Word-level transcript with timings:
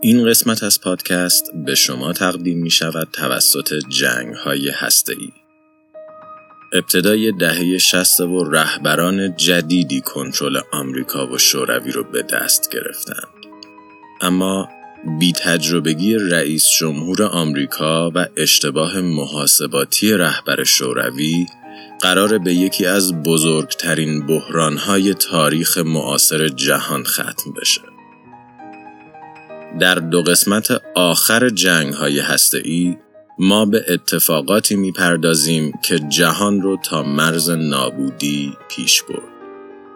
این 0.00 0.28
قسمت 0.28 0.62
از 0.62 0.80
پادکست 0.80 1.44
به 1.66 1.74
شما 1.74 2.12
تقدیم 2.12 2.58
می 2.58 2.70
شود 2.70 3.08
توسط 3.12 3.74
جنگ 3.88 4.34
های 4.34 4.68
هسته 4.68 5.12
ای. 5.18 5.32
ابتدای 6.72 7.32
دهه 7.32 7.78
60 7.78 8.20
و 8.20 8.44
رهبران 8.44 9.36
جدیدی 9.36 10.00
کنترل 10.00 10.60
آمریکا 10.72 11.26
و 11.26 11.38
شوروی 11.38 11.92
رو 11.92 12.04
به 12.04 12.22
دست 12.22 12.70
گرفتند. 12.70 13.28
اما 14.20 14.68
بی 15.18 15.32
تجربگی 15.32 16.14
رئیس 16.14 16.66
جمهور 16.78 17.22
آمریکا 17.22 18.10
و 18.14 18.26
اشتباه 18.36 19.00
محاسباتی 19.00 20.12
رهبر 20.12 20.64
شوروی 20.64 21.46
قرار 22.00 22.38
به 22.38 22.54
یکی 22.54 22.86
از 22.86 23.22
بزرگترین 23.22 24.26
بحرانهای 24.26 25.14
تاریخ 25.14 25.78
معاصر 25.78 26.48
جهان 26.48 27.04
ختم 27.04 27.52
بشه. 27.60 27.95
در 29.80 29.94
دو 29.94 30.22
قسمت 30.22 30.82
آخر 30.94 31.48
جنگ 31.48 31.94
های 31.94 32.20
هسته 32.20 32.58
ای 32.64 32.96
ما 33.38 33.64
به 33.64 33.84
اتفاقاتی 33.88 34.76
می‌پردازیم 34.76 35.72
که 35.84 35.98
جهان 35.98 36.62
رو 36.62 36.76
تا 36.84 37.02
مرز 37.02 37.50
نابودی 37.50 38.56
پیش 38.68 39.02
برد. 39.02 39.36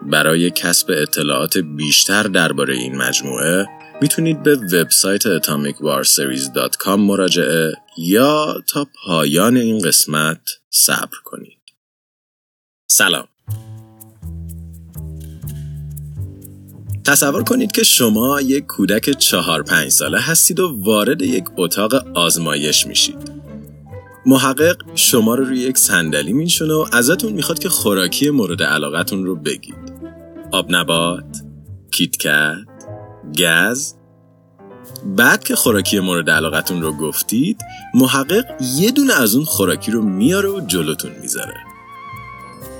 برای 0.01 0.51
کسب 0.51 0.87
اطلاعات 0.89 1.57
بیشتر 1.57 2.23
درباره 2.23 2.73
این 2.73 2.95
مجموعه 2.95 3.67
می‌تونید 4.01 4.43
به 4.43 4.55
وبسایت 4.55 5.39
atomicwarseries.com 5.39 6.87
مراجعه 6.87 7.73
یا 7.97 8.63
تا 8.67 8.87
پایان 9.05 9.57
این 9.57 9.79
قسمت 9.79 10.41
صبر 10.69 11.17
کنید. 11.23 11.61
سلام 12.87 13.27
تصور 17.05 17.43
کنید 17.43 17.71
که 17.71 17.83
شما 17.83 18.41
یک 18.41 18.65
کودک 18.65 19.09
چهار 19.09 19.63
پنج 19.63 19.89
ساله 19.89 20.19
هستید 20.19 20.59
و 20.59 20.75
وارد 20.79 21.21
یک 21.21 21.43
اتاق 21.57 21.93
آزمایش 22.17 22.87
میشید. 22.87 23.31
محقق 24.25 24.75
شما 24.95 25.35
رو 25.35 25.45
روی 25.45 25.59
یک 25.59 25.77
صندلی 25.77 26.33
میشونه 26.33 26.73
و 26.73 26.85
ازتون 26.91 27.33
می‌خواد 27.33 27.59
که 27.59 27.69
خوراکی 27.69 28.29
مورد 28.29 28.63
علاقتون 28.63 29.25
رو 29.25 29.35
بگید. 29.35 29.91
آب 30.51 30.65
نبات، 30.69 31.41
کیتکت، 31.91 32.55
گز 33.39 33.93
بعد 35.05 35.43
که 35.43 35.55
خوراکی 35.55 35.99
مورد 35.99 36.29
علاقتون 36.29 36.81
رو 36.81 36.93
گفتید 36.93 37.57
محقق 37.93 38.45
یه 38.75 38.91
دونه 38.91 39.13
از 39.13 39.35
اون 39.35 39.45
خوراکی 39.45 39.91
رو 39.91 40.01
میاره 40.01 40.49
و 40.49 40.59
جلوتون 40.67 41.11
می‌ذاره 41.21 41.70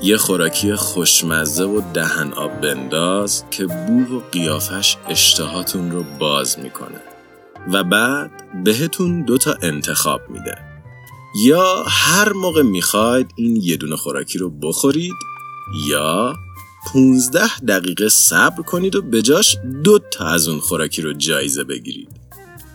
یه 0.03 0.17
خوراکی 0.17 0.75
خوشمزه 0.75 1.63
و 1.63 1.81
دهن 1.94 2.33
آب 2.33 2.61
بنداز 2.61 3.44
که 3.52 3.66
بو 3.66 4.17
و 4.17 4.21
قیافش 4.31 4.97
اشتهاتون 5.09 5.91
رو 5.91 6.03
باز 6.19 6.59
می‌کنه. 6.59 7.02
و 7.73 7.83
بعد 7.83 8.31
بهتون 8.63 9.25
دوتا 9.25 9.55
انتخاب 9.61 10.22
میده. 10.29 10.57
یا 11.45 11.83
هر 11.88 12.33
موقع 12.33 12.61
می‌خواید 12.61 13.31
این 13.35 13.55
یه 13.55 13.77
دونه 13.77 13.95
خوراکی 13.95 14.38
رو 14.38 14.49
بخورید 14.49 15.16
یا 15.89 16.35
15 16.94 17.59
دقیقه 17.67 18.09
صبر 18.09 18.63
کنید 18.63 18.95
و 18.95 19.02
بجاش 19.02 19.57
دو 19.83 19.99
تا 19.99 20.25
از 20.25 20.47
اون 20.47 20.59
خوراکی 20.59 21.02
رو 21.02 21.13
جایزه 21.13 21.63
بگیرید. 21.63 22.09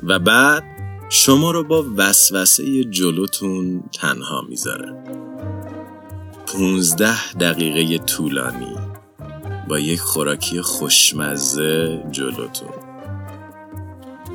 و 0.03 0.19
بعد 0.19 0.65
شما 1.09 1.51
رو 1.51 1.65
با 1.65 1.87
وسوسه 1.97 2.85
جلوتون 2.85 3.85
تنها 4.01 4.43
می‌ذاره. 4.49 5.06
15 6.47 7.33
دقیقه 7.33 7.99
طولانی 7.99 8.77
با 9.69 9.79
یک 9.79 10.01
خوراکی 10.01 10.61
خوشمزه 10.61 12.03
جلوتون 12.11 12.69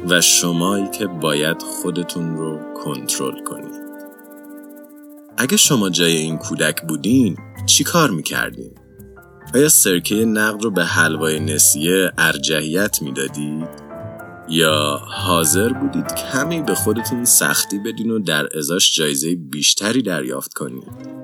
و 0.10 0.22
شمایی 0.22 0.90
که 0.90 1.08
باید 1.08 1.62
خودتون 1.62 2.38
رو 2.38 2.60
کنترل 2.84 3.44
کنید 3.44 3.82
اگه 5.38 5.58
شما 5.58 5.90
جای 5.90 6.18
این 6.18 6.38
کودک 6.38 6.82
بودین 6.82 7.38
چی 7.66 7.84
کار 7.84 8.10
می‌کردین؟ 8.10 8.72
آیا 9.56 9.70
سرکه 9.70 10.16
نقد 10.16 10.64
رو 10.64 10.72
به 10.72 10.86
حلوای 10.86 11.40
نسیه 11.40 12.12
ارجحیت 12.18 13.02
می‌دادید؟ 13.02 13.92
یا 14.50 15.02
حاضر 15.08 15.70
بودید 15.74 16.08
کمی 16.32 16.62
به 16.62 16.76
خودتون 16.76 17.26
سختی 17.26 17.80
بدین 17.80 18.12
و 18.12 18.20
در 18.20 18.58
ازاش 18.58 18.96
جایزه 18.96 19.36
بیشتری 19.36 20.02
دریافت 20.02 20.54
کنید؟ 20.54 21.21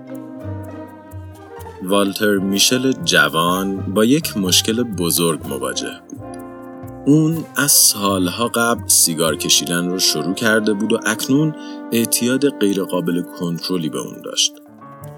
والتر 1.84 2.38
میشل 2.38 2.92
جوان 2.92 3.94
با 3.94 4.06
یک 4.06 4.38
مشکل 4.38 4.84
بزرگ 4.84 5.48
مواجه 5.50 6.02
بود. 6.10 6.20
اون 7.06 7.46
از 7.56 7.72
سالها 7.72 8.48
قبل 8.48 8.88
سیگار 8.88 9.36
کشیدن 9.36 9.90
رو 9.90 10.00
شروع 10.00 10.34
کرده 10.34 10.74
بود 10.74 10.94
و 10.94 11.00
اکنون 11.06 11.56
اعتیاد 11.92 12.60
غیرقابل 12.60 13.22
کنترلی 13.40 13.90
به 13.90 14.00
اون 14.00 14.22
داشت. 14.22 14.52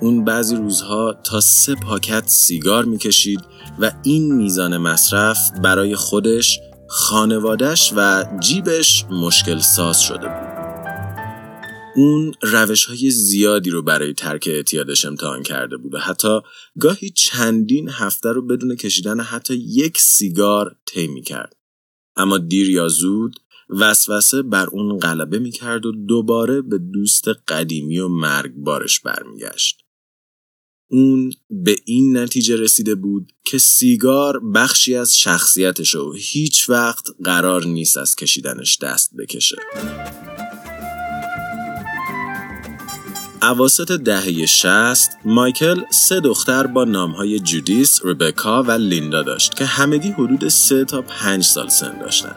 اون 0.02 0.26
بعضی 0.26 0.56
روزها 0.56 1.14
تا 1.24 1.40
سه 1.40 1.76
پاکت 1.76 2.24
سیگار 2.28 2.86
می‌کشید 2.86 3.42
و 3.80 3.92
این 4.04 4.36
میزان 4.36 4.78
مصرف 4.78 5.52
برای 5.64 5.96
خودش، 5.96 6.60
خانوادش 6.88 7.94
و 7.96 8.26
جیبش 8.40 9.06
مشکل 9.12 9.60
ساز 9.60 10.02
شده 10.02 10.28
بود. 10.28 10.49
اون 12.00 12.34
روش 12.42 12.86
های 12.86 13.10
زیادی 13.10 13.70
رو 13.70 13.82
برای 13.82 14.14
ترک 14.14 14.48
اعتیادش 14.52 15.06
امتحان 15.06 15.44
کرده 15.44 15.78
بود 15.78 15.94
و 15.94 15.98
حتی 15.98 16.40
گاهی 16.80 17.10
چندین 17.10 17.90
هفته 17.90 18.30
رو 18.30 18.42
بدون 18.48 18.76
کشیدن 18.76 19.20
حتی 19.20 19.56
یک 19.56 19.98
سیگار 19.98 20.76
طی 20.86 21.22
کرد. 21.22 21.56
اما 22.16 22.38
دیر 22.38 22.70
یا 22.70 22.88
زود 22.88 23.36
وسوسه 23.70 24.42
بر 24.42 24.68
اون 24.68 24.98
غلبه 24.98 25.40
می 25.40 25.52
کرد 25.52 25.86
و 25.86 25.92
دوباره 25.92 26.62
به 26.62 26.78
دوست 26.78 27.28
قدیمی 27.48 28.00
و 28.00 28.08
مرگبارش 28.08 29.00
برمیگشت. 29.00 29.82
اون 30.92 31.32
به 31.50 31.76
این 31.86 32.18
نتیجه 32.18 32.56
رسیده 32.56 32.96
بود 32.96 33.32
که 33.46 33.58
سیگار 33.58 34.40
بخشی 34.40 34.96
از 34.96 35.18
شخصیتش 35.18 35.96
و 35.96 36.14
هیچ 36.18 36.70
وقت 36.70 37.06
قرار 37.24 37.66
نیست 37.66 37.98
از 37.98 38.16
کشیدنش 38.16 38.78
دست 38.78 39.12
بکشه. 39.18 39.56
اواسط 43.42 43.92
دهه 43.92 44.46
60 44.46 45.18
مایکل 45.26 45.82
سه 45.90 46.20
دختر 46.20 46.68
با 46.68 46.84
نامهای 46.84 47.40
جودیس، 47.40 48.00
ربکا 48.04 48.64
و 48.64 48.72
لیندا 48.72 49.24
داشت 49.24 49.56
که 49.56 49.66
همگی 49.66 50.10
حدود 50.10 50.48
3 50.48 50.86
تا 50.86 51.02
5 51.02 51.44
سال 51.44 51.68
سن 51.68 52.00
داشتند. 52.00 52.36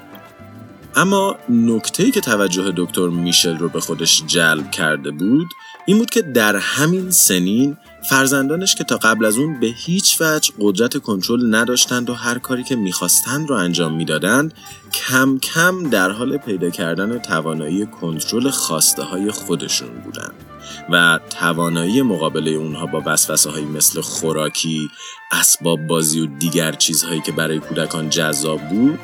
اما 0.96 1.36
نکته‌ای 1.48 2.10
که 2.10 2.20
توجه 2.20 2.72
دکتر 2.76 3.08
میشل 3.08 3.58
رو 3.58 3.68
به 3.68 3.80
خودش 3.80 4.22
جلب 4.26 4.70
کرده 4.70 5.10
بود 5.10 5.46
این 5.86 5.98
بود 5.98 6.10
که 6.10 6.22
در 6.22 6.56
همین 6.56 7.10
سنین 7.10 7.76
فرزندانش 8.10 8.74
که 8.74 8.84
تا 8.84 8.96
قبل 8.96 9.24
از 9.24 9.38
اون 9.38 9.60
به 9.60 9.66
هیچ 9.66 10.16
وجه 10.20 10.52
قدرت 10.60 10.98
کنترل 10.98 11.54
نداشتند 11.54 12.10
و 12.10 12.14
هر 12.14 12.38
کاری 12.38 12.64
که 12.64 12.76
می‌خواستند 12.76 13.48
رو 13.48 13.56
انجام 13.56 13.94
می‌دادند 13.94 14.54
کم 14.92 15.38
کم 15.38 15.90
در 15.90 16.10
حال 16.10 16.36
پیدا 16.36 16.70
کردن 16.70 17.18
توانایی 17.18 17.86
کنترل 17.86 18.50
خواسته 18.50 19.02
های 19.02 19.30
خودشون 19.30 19.88
بودند 20.04 20.51
و 20.90 21.20
توانایی 21.30 22.02
مقابله 22.02 22.50
اونها 22.50 22.86
با 22.86 23.02
وسوسه 23.06 23.50
هایی 23.50 23.64
مثل 23.64 24.00
خوراکی، 24.00 24.88
اسباب 25.32 25.86
بازی 25.86 26.20
و 26.20 26.26
دیگر 26.26 26.72
چیزهایی 26.72 27.20
که 27.20 27.32
برای 27.32 27.58
کودکان 27.58 28.10
جذاب 28.10 28.60
بود 28.60 29.00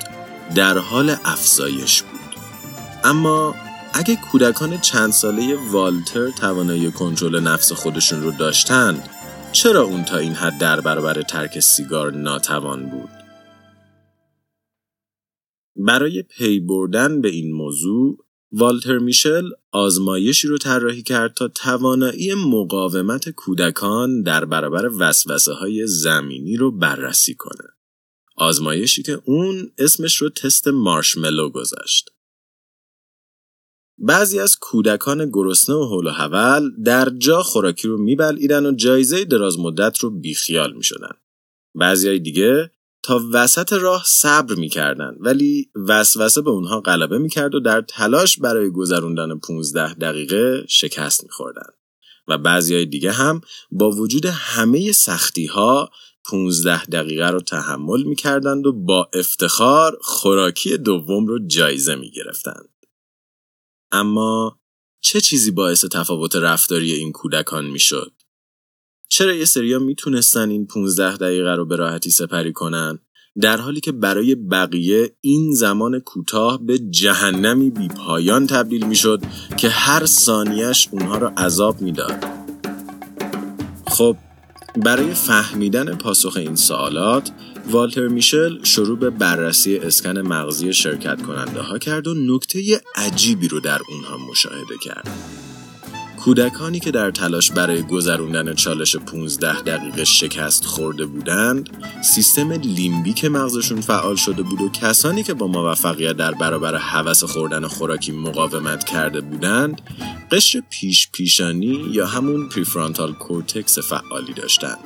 در 0.55 0.79
حال 0.79 1.17
افزایش 1.25 2.03
بود 2.03 2.19
اما 3.05 3.55
اگه 3.93 4.17
کودکان 4.17 4.81
چند 4.81 5.13
ساله 5.13 5.57
والتر 5.71 6.31
توانایی 6.31 6.91
کنترل 6.91 7.41
نفس 7.41 7.73
خودشون 7.73 8.23
رو 8.23 8.31
داشتند 8.31 9.09
چرا 9.53 9.83
اون 9.83 10.05
تا 10.05 10.17
این 10.17 10.33
حد 10.33 10.59
در 10.59 10.81
برابر 10.81 11.23
ترک 11.23 11.61
سیگار 11.61 12.13
ناتوان 12.13 12.87
بود؟ 12.87 13.11
برای 15.77 16.23
پی 16.23 16.61
بردن 16.61 17.21
به 17.21 17.29
این 17.29 17.53
موضوع 17.53 18.19
والتر 18.53 18.99
میشل 18.99 19.51
آزمایشی 19.73 20.49
رو 20.49 20.59
طراحی 20.59 21.03
کرد 21.03 21.35
تا 21.35 21.49
توانایی 21.49 22.35
مقاومت 22.35 23.29
کودکان 23.29 24.23
در 24.23 24.45
برابر 24.45 24.91
وسوسه 24.99 25.53
های 25.53 25.87
زمینی 25.87 26.57
رو 26.57 26.71
بررسی 26.71 27.35
کنه. 27.35 27.69
آزمایشی 28.37 29.03
که 29.03 29.23
اون 29.25 29.73
اسمش 29.79 30.17
رو 30.17 30.29
تست 30.29 30.69
مارشملو 30.69 31.51
گذاشت. 31.51 32.11
بعضی 33.99 34.39
از 34.39 34.57
کودکان 34.57 35.31
گرسنه 35.31 35.77
و 35.77 35.87
حول 35.87 36.07
و 36.07 36.11
حول 36.11 36.83
در 36.85 37.11
جا 37.19 37.43
خوراکی 37.43 37.89
رو 37.89 37.99
میبلعیدن 37.99 38.67
و 38.67 38.73
جایزه 38.73 39.25
دراز 39.25 39.59
مدت 39.59 39.99
رو 39.99 40.11
بیخیال 40.11 40.73
می‌شدن. 40.73 41.13
بعضی 41.75 42.19
دیگه 42.19 42.71
تا 43.03 43.21
وسط 43.33 43.73
راه 43.73 44.03
صبر 44.07 44.55
می‌کردن 44.55 45.17
ولی 45.21 45.71
وسوسه 45.89 46.43
به 46.43 46.51
اونها 46.51 46.81
غلبه 46.81 47.19
می‌کرد 47.19 47.55
و 47.55 47.61
در 47.61 47.81
تلاش 47.81 48.39
برای 48.39 48.71
گذروندن 48.71 49.39
15 49.39 49.95
دقیقه 49.95 50.65
شکست 50.69 51.25
میخوردن 51.25 51.71
و 52.29 52.39
بعضی 52.39 52.75
های 52.75 52.87
دیگه 52.87 53.13
هم 53.13 53.41
با 53.71 53.91
وجود 53.91 54.27
همه 54.27 54.93
سختی 54.93 55.47
ها 55.47 55.91
15 56.25 56.85
دقیقه 56.85 57.31
رو 57.31 57.41
تحمل 57.41 58.03
می‌کردند 58.03 58.67
و 58.67 58.73
با 58.73 59.11
افتخار 59.13 59.99
خوراکی 60.01 60.77
دوم 60.77 61.27
رو 61.27 61.47
جایزه 61.47 61.95
می‌گرفتند. 61.95 62.69
اما 63.93 64.61
چه 65.01 65.21
چیزی 65.21 65.51
باعث 65.51 65.85
تفاوت 65.85 66.37
رفتاری 66.37 66.93
این 66.93 67.13
کودکان 67.13 67.67
می‌شد؟ 67.67 68.13
چرا 69.09 69.35
یه 69.35 69.45
سریا 69.45 69.79
می‌تونستن 69.79 70.51
این 70.51 70.67
15 70.67 71.17
دقیقه 71.17 71.55
رو 71.55 71.67
به 71.67 71.77
راحتی 71.77 72.11
سپری 72.11 72.53
کنن 72.53 72.99
در 73.41 73.57
حالی 73.57 73.81
که 73.81 73.93
برای 73.93 74.35
بقیه 74.35 75.17
این 75.21 75.53
زمان 75.55 76.01
کوتاه 76.01 76.67
به 76.67 76.79
جهنمی 76.79 77.71
بی 77.71 77.89
پایان 77.89 78.47
تبدیل 78.47 78.87
می‌شد 78.87 79.23
که 79.57 79.69
هر 79.69 80.07
ثانیش 80.07 80.89
اونها 80.91 81.19
را 81.19 81.29
عذاب 81.29 81.81
می‌داد. 81.81 82.25
خب 83.87 84.17
برای 84.77 85.15
فهمیدن 85.15 85.97
پاسخ 85.97 86.37
این 86.37 86.57
سوالات 86.57 87.31
والتر 87.71 88.09
میشل 88.09 88.65
شروع 88.65 88.99
به 88.99 89.11
بررسی 89.11 89.77
اسکن 89.77 90.19
مغزی 90.19 90.73
شرکت 90.73 91.23
کننده 91.23 91.61
ها 91.61 91.79
کرد 91.79 92.07
و 92.07 92.15
نکته 92.15 92.81
عجیبی 92.95 93.49
رو 93.49 93.61
در 93.61 93.81
اونها 93.89 94.31
مشاهده 94.31 94.75
کرد. 94.83 95.09
کودکانی 96.29 96.81
که 96.81 96.91
در 96.91 97.11
تلاش 97.11 97.51
برای 97.51 97.83
گذروندن 97.83 98.55
چالش 98.55 98.97
15 98.97 99.61
دقیقه 99.61 100.05
شکست 100.05 100.65
خورده 100.65 101.07
بودند، 101.07 101.71
سیستم 102.03 102.53
لیمبیک 102.53 103.25
مغزشون 103.25 103.81
فعال 103.81 104.17
شده 104.17 104.43
بود 104.43 104.61
و 104.61 104.69
کسانی 104.69 105.23
که 105.23 105.35
با 105.35 105.47
موفقیت 105.47 106.13
در 106.13 106.35
برابر 106.35 106.75
هوس 106.75 107.25
خوردن 107.25 107.67
خوراکی 107.67 108.13
مقاومت 108.13 108.85
کرده 108.85 109.21
بودند، 109.21 109.81
قشر 110.31 110.63
پیش 110.71 111.09
پیشانی 111.13 111.89
یا 111.93 112.07
همون 112.07 112.49
prefrontal 112.49 113.13
cortex 113.13 113.79
فعالی 113.79 114.33
داشتند. 114.33 114.79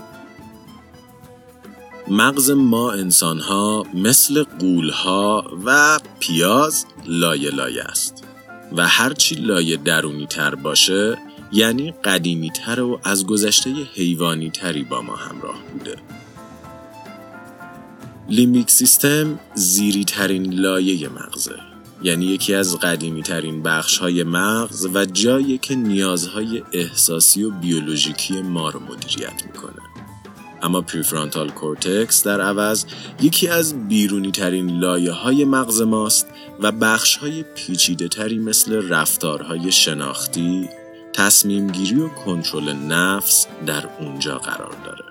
مغز 2.08 2.50
ما 2.50 2.92
انسانها 2.92 3.86
مثل 3.94 4.42
غولها 4.42 5.44
و 5.64 5.98
پیاز 6.20 6.86
لایه 7.06 7.50
لایه 7.50 7.82
است. 7.82 8.24
و 8.76 8.88
هرچی 8.88 9.34
لایه 9.34 9.76
درونی 9.76 10.26
تر 10.26 10.54
باشه 10.54 11.18
یعنی 11.52 11.90
قدیمی 12.04 12.50
تر 12.50 12.80
و 12.80 13.00
از 13.04 13.26
گذشته 13.26 13.70
حیوانی 13.94 14.50
تری 14.50 14.84
با 14.84 15.02
ما 15.02 15.16
همراه 15.16 15.62
بوده. 15.72 15.96
limbic 18.28 18.70
system 18.70 19.38
زیری 19.54 20.04
ترین 20.04 20.54
لایه 20.54 21.08
مغزه 21.08 21.58
یعنی 22.02 22.26
یکی 22.26 22.54
از 22.54 22.78
قدیمی 22.78 23.22
ترین 23.22 23.62
بخش 23.62 23.98
های 23.98 24.22
مغز 24.22 24.86
و 24.94 25.04
جایی 25.04 25.58
که 25.58 25.74
نیازهای 25.74 26.62
احساسی 26.72 27.44
و 27.44 27.50
بیولوژیکی 27.50 28.42
ما 28.42 28.70
رو 28.70 28.80
مدیریت 28.80 29.46
می‌کنه. 29.46 29.82
اما 30.62 30.80
prefrontal 30.80 31.50
cortex 31.50 32.22
در 32.22 32.40
عوض 32.40 32.84
یکی 33.20 33.48
از 33.48 33.88
بیرونی 33.88 34.30
ترین 34.30 34.80
لایه 34.80 35.12
های 35.12 35.44
مغز 35.44 35.82
ماست 35.82 36.26
و 36.60 36.72
بخش 36.72 37.16
های 37.16 37.42
پیچیده 37.42 38.08
تری 38.08 38.38
مثل 38.38 38.88
رفتارهای 38.88 39.72
شناختی، 39.72 40.68
تصمیم 41.14 41.68
گیری 41.68 42.00
و 42.00 42.08
کنترل 42.08 42.72
نفس 42.72 43.46
در 43.66 43.88
اونجا 44.00 44.38
قرار 44.38 44.76
داره. 44.84 45.04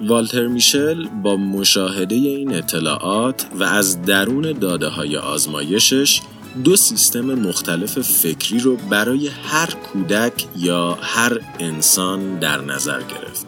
والتر 0.00 0.46
میشل 0.46 1.08
با 1.08 1.36
مشاهده 1.36 2.14
این 2.14 2.54
اطلاعات 2.54 3.46
و 3.54 3.64
از 3.64 4.02
درون 4.02 4.52
داده 4.52 4.88
های 4.88 5.16
آزمایشش 5.16 6.20
دو 6.64 6.76
سیستم 6.76 7.34
مختلف 7.34 7.98
فکری 7.98 8.58
رو 8.58 8.76
برای 8.76 9.28
هر 9.28 9.70
کودک 9.70 10.46
یا 10.56 10.98
هر 11.02 11.40
انسان 11.58 12.38
در 12.38 12.60
نظر 12.60 13.02
گرفت. 13.02 13.46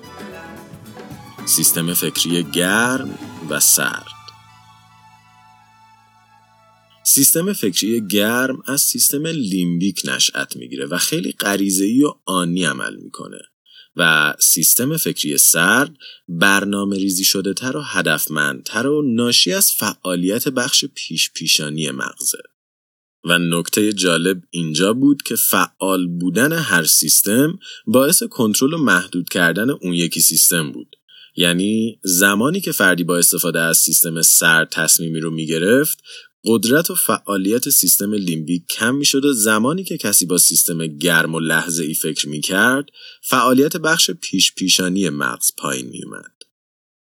سیستم 1.44 1.94
فکری 1.94 2.42
گرم 2.42 3.10
و 3.50 3.60
سرد 3.60 4.11
سیستم 7.14 7.52
فکری 7.52 8.06
گرم 8.06 8.62
از 8.66 8.80
سیستم 8.80 9.26
لیمبیک 9.26 10.02
نشأت 10.04 10.56
می‌گیره 10.56 10.86
و 10.86 10.98
خیلی 10.98 11.32
غریزه‌ای 11.32 12.04
و 12.04 12.14
آنی 12.24 12.64
عمل 12.64 12.96
می‌کنه. 12.96 13.38
و 13.96 14.34
سیستم 14.40 14.96
فکری 14.96 15.38
سرد 15.38 15.96
برنامه 16.28 16.96
ریزی 16.96 17.24
شده 17.24 17.54
تر 17.54 17.76
و 17.76 17.80
هدفمندتر 17.80 18.86
و 18.86 19.02
ناشی 19.14 19.52
از 19.52 19.70
فعالیت 19.70 20.48
بخش 20.48 20.84
پیش 20.84 21.30
پیشانی 21.34 21.90
مغزه. 21.90 22.42
و 23.24 23.38
نکته 23.38 23.92
جالب 23.92 24.42
اینجا 24.50 24.92
بود 24.92 25.22
که 25.22 25.36
فعال 25.36 26.06
بودن 26.06 26.52
هر 26.52 26.84
سیستم 26.84 27.58
باعث 27.86 28.22
کنترل 28.22 28.72
و 28.72 28.78
محدود 28.78 29.28
کردن 29.28 29.70
اون 29.70 29.94
یکی 29.94 30.20
سیستم 30.20 30.72
بود. 30.72 30.96
یعنی 31.36 32.00
زمانی 32.02 32.60
که 32.60 32.72
فردی 32.72 33.04
با 33.04 33.18
استفاده 33.18 33.60
از 33.60 33.78
سیستم 33.78 34.22
سرد 34.22 34.68
تصمیمی 34.70 35.20
رو 35.20 35.30
می‌گرفت 35.30 35.98
قدرت 36.44 36.90
و 36.90 36.94
فعالیت 36.94 37.68
سیستم 37.68 38.12
لیمبیک 38.12 38.66
کم 38.66 38.94
می 38.94 39.04
شد 39.04 39.24
و 39.24 39.32
زمانی 39.32 39.84
که 39.84 39.98
کسی 39.98 40.26
با 40.26 40.38
سیستم 40.38 40.86
گرم 40.86 41.34
و 41.34 41.40
لحظه 41.40 41.84
ای 41.84 41.94
فکر 41.94 42.28
می 42.28 42.40
کرد 42.40 42.88
فعالیت 43.22 43.76
بخش 43.76 44.10
پیش 44.10 44.54
پیشانی 44.54 45.08
مغز 45.08 45.50
پایین 45.58 45.86
می 45.88 46.04
اومد. 46.04 46.32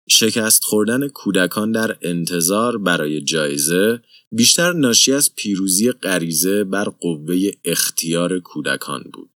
شکست 0.08 0.64
خوردن 0.64 1.08
کودکان 1.08 1.72
در 1.72 1.96
انتظار 2.02 2.78
برای 2.78 3.20
جایزه 3.20 4.02
بیشتر 4.32 4.72
ناشی 4.72 5.12
از 5.12 5.34
پیروزی 5.34 5.92
غریزه 5.92 6.64
بر 6.64 6.84
قوه 6.84 7.50
اختیار 7.64 8.38
کودکان 8.38 9.04
بود. 9.12 9.29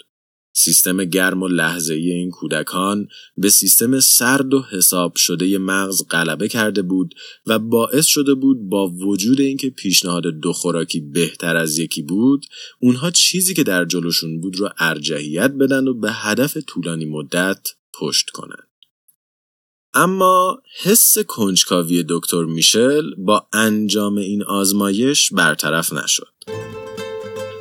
سیستم 0.56 1.04
گرم 1.04 1.42
و 1.42 1.48
لحظه 1.48 1.94
این 1.94 2.30
کودکان 2.30 3.08
به 3.36 3.50
سیستم 3.50 4.00
سرد 4.00 4.54
و 4.54 4.62
حساب 4.70 5.16
شده 5.16 5.58
مغز 5.58 6.02
غلبه 6.10 6.48
کرده 6.48 6.82
بود 6.82 7.14
و 7.46 7.58
باعث 7.58 8.06
شده 8.06 8.34
بود 8.34 8.68
با 8.68 8.88
وجود 8.88 9.40
اینکه 9.40 9.70
پیشنهاد 9.70 10.26
دو 10.26 10.52
خوراکی 10.52 11.00
بهتر 11.00 11.56
از 11.56 11.78
یکی 11.78 12.02
بود 12.02 12.46
اونها 12.80 13.10
چیزی 13.10 13.54
که 13.54 13.62
در 13.62 13.84
جلوشون 13.84 14.40
بود 14.40 14.60
را 14.60 14.74
ارجحیت 14.78 15.50
بدن 15.50 15.88
و 15.88 15.94
به 15.94 16.12
هدف 16.12 16.56
طولانی 16.56 17.04
مدت 17.04 17.68
پشت 18.00 18.30
کنند. 18.30 18.68
اما 19.94 20.62
حس 20.82 21.18
کنجکاوی 21.18 22.04
دکتر 22.08 22.44
میشل 22.44 23.14
با 23.18 23.48
انجام 23.52 24.16
این 24.16 24.42
آزمایش 24.42 25.32
برطرف 25.32 25.92
نشد. 25.92 26.34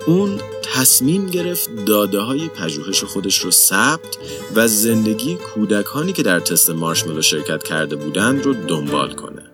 اون 0.08 0.40
تصمیم 0.64 1.26
گرفت 1.26 1.86
داده 1.86 2.20
های 2.20 2.48
پژوهش 2.48 3.04
خودش 3.04 3.40
رو 3.40 3.52
ثبت 3.52 4.18
و 4.56 4.68
زندگی 4.68 5.36
کودکانی 5.36 6.14
که 6.14 6.24
در 6.24 6.40
تست 6.40 6.70
مارشملو 6.70 7.22
شرکت 7.22 7.64
کرده 7.64 7.96
بودند 7.96 8.46
رو 8.46 8.54
دنبال 8.54 9.14
کنه. 9.14 9.52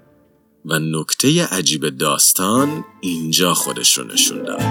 و 0.65 0.79
نکته 0.79 1.45
عجیب 1.45 1.89
داستان 1.89 2.85
اینجا 3.01 3.53
خودش 3.53 3.97
رو 3.97 4.03
نشون 4.03 4.43
داد. 4.43 4.61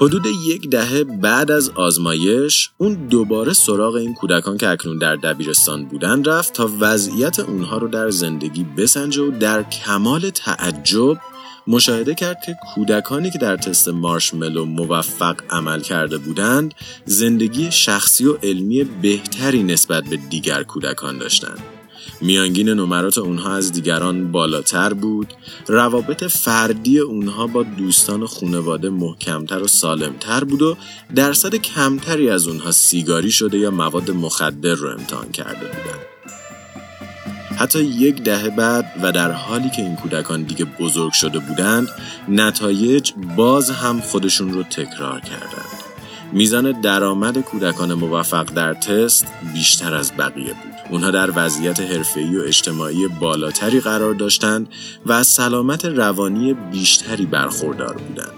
حدود 0.00 0.26
یک 0.26 0.70
دهه 0.70 1.04
بعد 1.04 1.50
از 1.50 1.70
آزمایش 1.70 2.70
اون 2.78 2.94
دوباره 2.94 3.52
سراغ 3.52 3.94
این 3.94 4.14
کودکان 4.14 4.56
که 4.56 4.68
اکنون 4.68 4.98
در 4.98 5.16
دبیرستان 5.16 5.84
بودن 5.84 6.24
رفت 6.24 6.52
تا 6.52 6.70
وضعیت 6.80 7.40
اونها 7.40 7.78
رو 7.78 7.88
در 7.88 8.10
زندگی 8.10 8.64
بسنجه 8.64 9.22
و 9.22 9.30
در 9.30 9.62
کمال 9.62 10.30
تعجب 10.30 11.18
مشاهده 11.70 12.14
کرد 12.14 12.40
که 12.46 12.56
کودکانی 12.74 13.30
که 13.30 13.38
در 13.38 13.56
تست 13.56 13.88
مارشملو 13.88 14.64
موفق 14.64 15.36
عمل 15.50 15.80
کرده 15.80 16.18
بودند 16.18 16.74
زندگی 17.04 17.72
شخصی 17.72 18.26
و 18.26 18.36
علمی 18.42 18.84
بهتری 18.84 19.62
نسبت 19.62 20.04
به 20.04 20.16
دیگر 20.16 20.62
کودکان 20.62 21.18
داشتند. 21.18 21.58
میانگین 22.20 22.68
نمرات 22.68 23.18
اونها 23.18 23.56
از 23.56 23.72
دیگران 23.72 24.32
بالاتر 24.32 24.92
بود 24.94 25.34
روابط 25.66 26.24
فردی 26.24 26.98
اونها 26.98 27.46
با 27.46 27.62
دوستان 27.62 28.22
و 28.22 28.26
خانواده 28.26 28.90
محکمتر 28.90 29.62
و 29.62 29.66
سالمتر 29.66 30.44
بود 30.44 30.62
و 30.62 30.76
درصد 31.14 31.54
کمتری 31.54 32.30
از 32.30 32.48
اونها 32.48 32.70
سیگاری 32.70 33.30
شده 33.30 33.58
یا 33.58 33.70
مواد 33.70 34.10
مخدر 34.10 34.74
رو 34.74 34.88
امتحان 34.88 35.32
کرده 35.32 35.66
بودند 35.66 36.09
حتی 37.60 37.84
یک 37.84 38.22
دهه 38.22 38.50
بعد 38.50 38.92
و 39.02 39.12
در 39.12 39.30
حالی 39.30 39.70
که 39.70 39.82
این 39.82 39.96
کودکان 39.96 40.42
دیگه 40.42 40.64
بزرگ 40.64 41.12
شده 41.12 41.38
بودند 41.38 41.88
نتایج 42.28 43.12
باز 43.36 43.70
هم 43.70 44.00
خودشون 44.00 44.52
رو 44.52 44.62
تکرار 44.62 45.20
کردند. 45.20 45.80
میزان 46.32 46.80
درآمد 46.80 47.38
کودکان 47.38 47.94
موفق 47.94 48.44
در 48.44 48.74
تست 48.74 49.26
بیشتر 49.54 49.94
از 49.94 50.12
بقیه 50.16 50.52
بود. 50.52 50.90
اونها 50.90 51.10
در 51.10 51.30
وضعیت 51.36 51.80
حرفه‌ای 51.80 52.36
و 52.36 52.42
اجتماعی 52.42 53.08
بالاتری 53.08 53.80
قرار 53.80 54.14
داشتند 54.14 54.68
و 55.06 55.12
از 55.12 55.26
سلامت 55.26 55.84
روانی 55.84 56.54
بیشتری 56.54 57.26
برخوردار 57.26 57.96
بودند. 57.96 58.32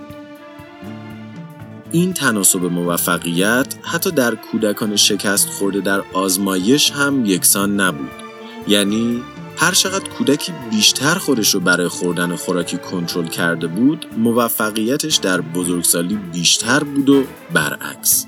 این 1.92 2.12
تناسب 2.12 2.64
موفقیت 2.64 3.74
حتی 3.82 4.10
در 4.10 4.34
کودکان 4.34 4.96
شکست 4.96 5.48
خورده 5.48 5.80
در 5.80 6.02
آزمایش 6.12 6.90
هم 6.90 7.24
یکسان 7.26 7.80
نبود. 7.80 8.21
یعنی 8.68 9.22
هر 9.56 9.72
چقدر 9.72 10.08
کودکی 10.08 10.52
بیشتر 10.70 11.14
خودش 11.14 11.54
رو 11.54 11.60
برای 11.60 11.88
خوردن 11.88 12.36
خوراکی 12.36 12.76
کنترل 12.76 13.26
کرده 13.26 13.66
بود 13.66 14.06
موفقیتش 14.18 15.16
در 15.16 15.40
بزرگسالی 15.40 16.18
بیشتر 16.32 16.84
بود 16.84 17.08
و 17.08 17.24
برعکس 17.52 18.26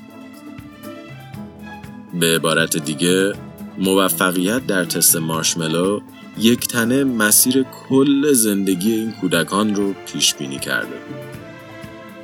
به 2.19 2.35
عبارت 2.35 2.77
دیگه 2.77 3.33
موفقیت 3.77 4.67
در 4.67 4.85
تست 4.85 5.15
مارشملو 5.15 6.01
یک 6.37 6.67
تنه 6.67 7.03
مسیر 7.03 7.65
کل 7.89 8.33
زندگی 8.33 8.93
این 8.93 9.11
کودکان 9.11 9.75
رو 9.75 9.93
پیش 9.93 10.35
بینی 10.35 10.59
کرده 10.59 10.87
بود. 10.87 11.35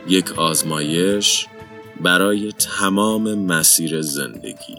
یک 0.08 0.32
آزمایش 0.32 1.48
برای 2.02 2.52
تمام 2.52 3.36
مسیر 3.36 4.02
زندگی. 4.02 4.76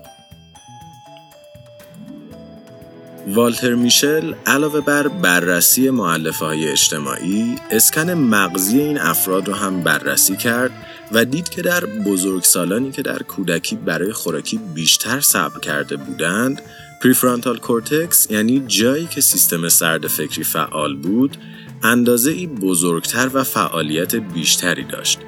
والتر 3.26 3.74
میشل 3.74 4.34
علاوه 4.46 4.80
بر 4.80 5.08
بررسی 5.08 5.90
مؤلفه 5.90 6.44
های 6.44 6.68
اجتماعی 6.68 7.56
اسکن 7.70 8.10
مغزی 8.10 8.80
این 8.80 8.98
افراد 8.98 9.48
رو 9.48 9.54
هم 9.54 9.82
بررسی 9.82 10.36
کرد 10.36 10.70
و 11.12 11.24
دید 11.24 11.48
که 11.48 11.62
در 11.62 11.84
بزرگسالانی 11.84 12.90
که 12.90 13.02
در 13.02 13.22
کودکی 13.22 13.76
برای 13.76 14.12
خوراکی 14.12 14.60
بیشتر 14.74 15.20
صبر 15.20 15.60
کرده 15.60 15.96
بودند 15.96 16.62
prefrontal 17.02 17.58
cortex 17.58 18.30
یعنی 18.30 18.64
جایی 18.66 19.06
که 19.06 19.20
سیستم 19.20 19.68
سرد 19.68 20.06
فکری 20.06 20.44
فعال 20.44 20.96
بود 20.96 21.36
اندازه 21.82 22.30
ای 22.30 22.46
بزرگتر 22.46 23.30
و 23.34 23.44
فعالیت 23.44 24.14
بیشتری 24.14 24.84
داشت. 24.84 25.18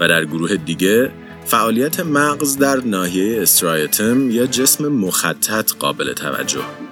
و 0.00 0.08
در 0.08 0.24
گروه 0.24 0.56
دیگه 0.56 1.10
فعالیت 1.46 2.00
مغز 2.00 2.58
در 2.58 2.76
ناحیه 2.84 3.42
striatum 3.42 4.30
یا 4.30 4.46
جسم 4.46 4.88
مخطط 4.88 5.72
قابل 5.78 6.12
توجه 6.12 6.60
بود. 6.78 6.88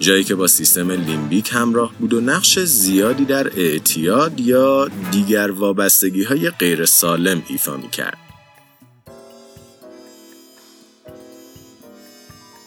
جایی 0.00 0.24
که 0.24 0.34
با 0.34 0.46
سیستم 0.46 0.90
لیمبیک 0.90 1.50
همراه 1.52 1.92
بود 1.98 2.14
و 2.14 2.20
نقش 2.20 2.58
زیادی 2.58 3.24
در 3.24 3.46
اعتیاد 3.56 4.40
یا 4.40 4.88
دیگر 5.10 5.50
وابستگی 5.50 6.22
های 6.22 6.50
غیر 6.50 6.84
سالم 6.84 7.42
ایفا 7.48 7.76
می 7.76 7.90
کرد. 7.90 8.18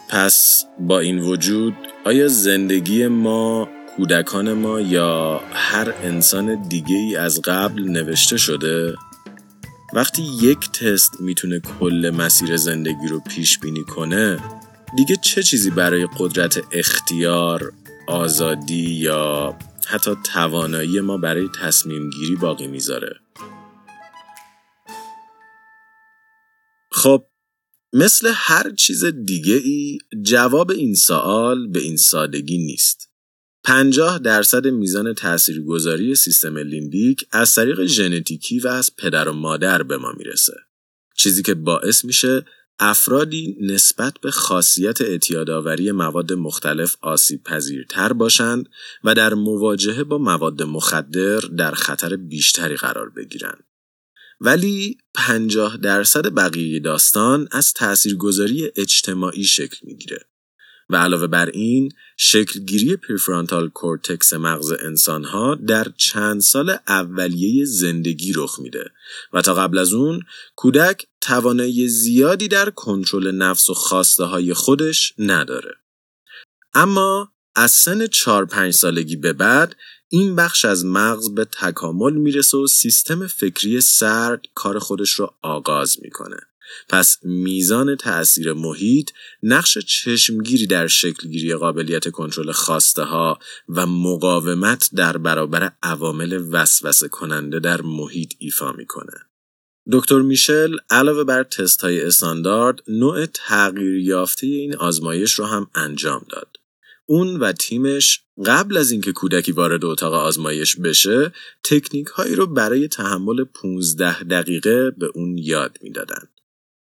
پس 0.10 0.66
با 0.80 1.00
این 1.00 1.20
وجود 1.20 1.74
آیا 2.06 2.28
زندگی 2.28 3.08
ما 3.08 3.70
کودکان 3.98 4.54
ما 4.54 4.82
یا 4.82 5.42
هر 5.54 5.94
انسان 6.04 6.68
دیگه 6.70 6.96
ای 6.96 7.16
از 7.16 7.42
قبل 7.42 7.84
نوشته 7.84 8.38
شده؟ 8.38 8.96
وقتی 9.94 10.24
یک 10.42 10.72
تست 10.72 11.12
می‌تونه 11.22 11.60
کل 11.80 12.12
مسیر 12.18 12.58
زندگی 12.58 13.08
رو 13.10 13.20
پیش 13.20 13.60
بینی 13.60 13.84
کنه 13.84 14.40
دیگه 14.96 15.16
چه 15.16 15.44
چیزی 15.44 15.70
برای 15.70 16.08
قدرت 16.18 16.64
اختیار، 16.72 17.74
آزادی 18.08 18.92
یا 18.92 19.58
حتی 19.88 20.12
توانایی 20.34 21.00
ما 21.00 21.18
برای 21.18 21.50
تصمیم 21.62 22.10
گیری 22.10 22.36
باقی 22.36 22.68
می‌ذاره؟ 22.68 23.20
خب 26.92 27.26
مثل 27.94 28.32
هر 28.36 28.72
چیز 28.72 29.06
دیگه 29.06 29.54
ای 29.54 29.98
جواب 30.22 30.72
این 30.72 30.96
سوال 30.96 31.68
به 31.68 31.80
این 31.80 31.98
سادگی 31.98 32.58
نیست. 32.58 33.10
50 33.64 34.20
درصد 34.20 34.68
میزان 34.68 35.14
تاثیرگذاری 35.14 36.16
سیستم 36.16 36.58
لیمبیک 36.58 37.28
از 37.32 37.56
طریق 37.56 37.86
ژنتیکی 37.86 38.60
و 38.60 38.68
از 38.68 38.96
پدر 38.96 39.30
و 39.30 39.34
مادر 39.34 39.84
به 39.84 39.98
ما 39.98 40.12
می‌رسه. 40.18 40.54
چیزی 41.18 41.44
که 41.44 41.54
باعث 41.54 42.06
میشه 42.06 42.46
افرادی 42.80 43.58
نسبت 43.62 44.14
به 44.22 44.32
خاصیت 44.32 45.02
اعتیادآوری 45.02 45.92
مواد 45.92 46.34
مختلف 46.34 46.96
آسیب 47.02 47.44
پذیرتر 47.44 48.14
باشند 48.14 48.70
و 49.04 49.16
در 49.16 49.34
مواجهه 49.34 50.04
با 50.04 50.18
مواد 50.18 50.64
مخدر 50.64 51.40
در 51.40 51.72
خطر 51.72 52.16
بیشتری 52.16 52.76
قرار 52.76 53.10
بگیرند. 53.10 53.64
ولی 54.42 54.98
50 55.14 55.78
درصد 55.78 56.34
بقیه 56.34 56.80
داستان 56.80 57.48
از 57.52 57.74
تاثیرگذاری 57.74 58.72
اجتماعی 58.76 59.44
شکل 59.44 59.78
می‌گیره 59.84 60.29
و 60.90 60.96
علاوه 60.96 61.28
بر 61.28 61.46
این 61.46 61.92
شکلگیری 62.18 62.96
prefrontal 62.96 63.70
cortex 63.70 64.34
مغز 64.34 64.74
انسانها 64.80 65.56
در 65.56 65.88
چند 65.98 66.42
سال 66.42 66.78
اولیه 66.88 67.66
زندگی 67.66 68.34
رخ 68.36 68.60
میده 68.60 68.92
و 69.34 69.42
تا 69.42 69.54
قبل 69.54 69.78
از 69.78 69.94
اون 69.94 70.22
کودک 70.56 71.08
توانایی 71.22 71.88
زیادی 71.88 72.48
در 72.48 72.70
کنترل 72.70 73.32
نفس 73.32 73.70
و 73.70 73.74
خواسته 73.74 74.24
های 74.24 74.54
خودش 74.54 75.14
نداره. 75.18 75.76
اما 76.74 77.32
از 77.56 77.72
سن 77.72 78.08
4 78.08 78.46
5 78.46 78.74
سالگی 78.74 79.16
به 79.16 79.34
بعد 79.34 79.76
این 80.10 80.36
بخش 80.36 80.66
از 80.66 80.86
مغز 80.86 81.30
به 81.30 81.46
تکامل 81.46 82.14
می‌رسه 82.14 82.58
و 82.58 82.68
سیستم 82.68 83.28
فکری 83.28 83.82
سرد 83.82 84.42
کار 84.56 84.80
خودش 84.80 85.12
رو 85.12 85.34
آغاز 85.42 85.98
می‌کنه. 86.02 86.49
پس 86.90 87.18
میزان 87.24 87.96
تأثیر 87.96 88.54
محیط 88.54 89.10
نقش 89.44 89.78
چشمگیری 89.78 90.68
در 90.68 90.88
شکلگیری 90.88 91.56
قابلیت 91.56 92.10
کنترل 92.10 92.52
خواسته 92.52 93.04
ها 93.04 93.40
و 93.70 93.86
مقاومت 93.86 94.90
در 94.96 95.18
برابر 95.18 95.72
عوامل 95.84 96.46
وسوسه 96.52 97.08
کننده 97.08 97.60
در 97.60 97.82
محیط 97.82 98.34
ایفا 98.40 98.72
می‌کنه. 98.72 99.14
دکتر 99.92 100.20
میشل 100.20 100.78
علاوه 100.90 101.24
بر 101.24 101.44
تست 101.44 101.82
های 101.82 102.02
استاندارد 102.02 102.80
نوع 102.88 103.26
تغییر 103.26 103.96
یافته 103.96 104.48
این 104.48 104.76
آزمایش 104.76 105.34
رو 105.34 105.46
هم 105.46 105.70
انجام 105.76 106.26
داد. 106.30 106.58
اون 107.06 107.38
و 107.38 107.52
تیمش 107.52 108.22
قبل 108.46 108.78
از 108.78 108.92
اینکه 108.92 109.12
کودکی 109.12 109.52
وارد 109.52 109.86
اتاق 109.86 110.14
آزمایش 110.14 110.76
بشه 110.76 111.32
تکنیک 111.64 112.08
هایی 112.08 112.36
رو 112.36 112.48
برای 112.48 112.88
تحمل 112.88 113.44
15 113.44 114.24
دقیقه 114.24 114.92
به 114.92 115.12
اون 115.16 115.38
یاد 115.38 115.78
می‌دادند. 115.82 116.39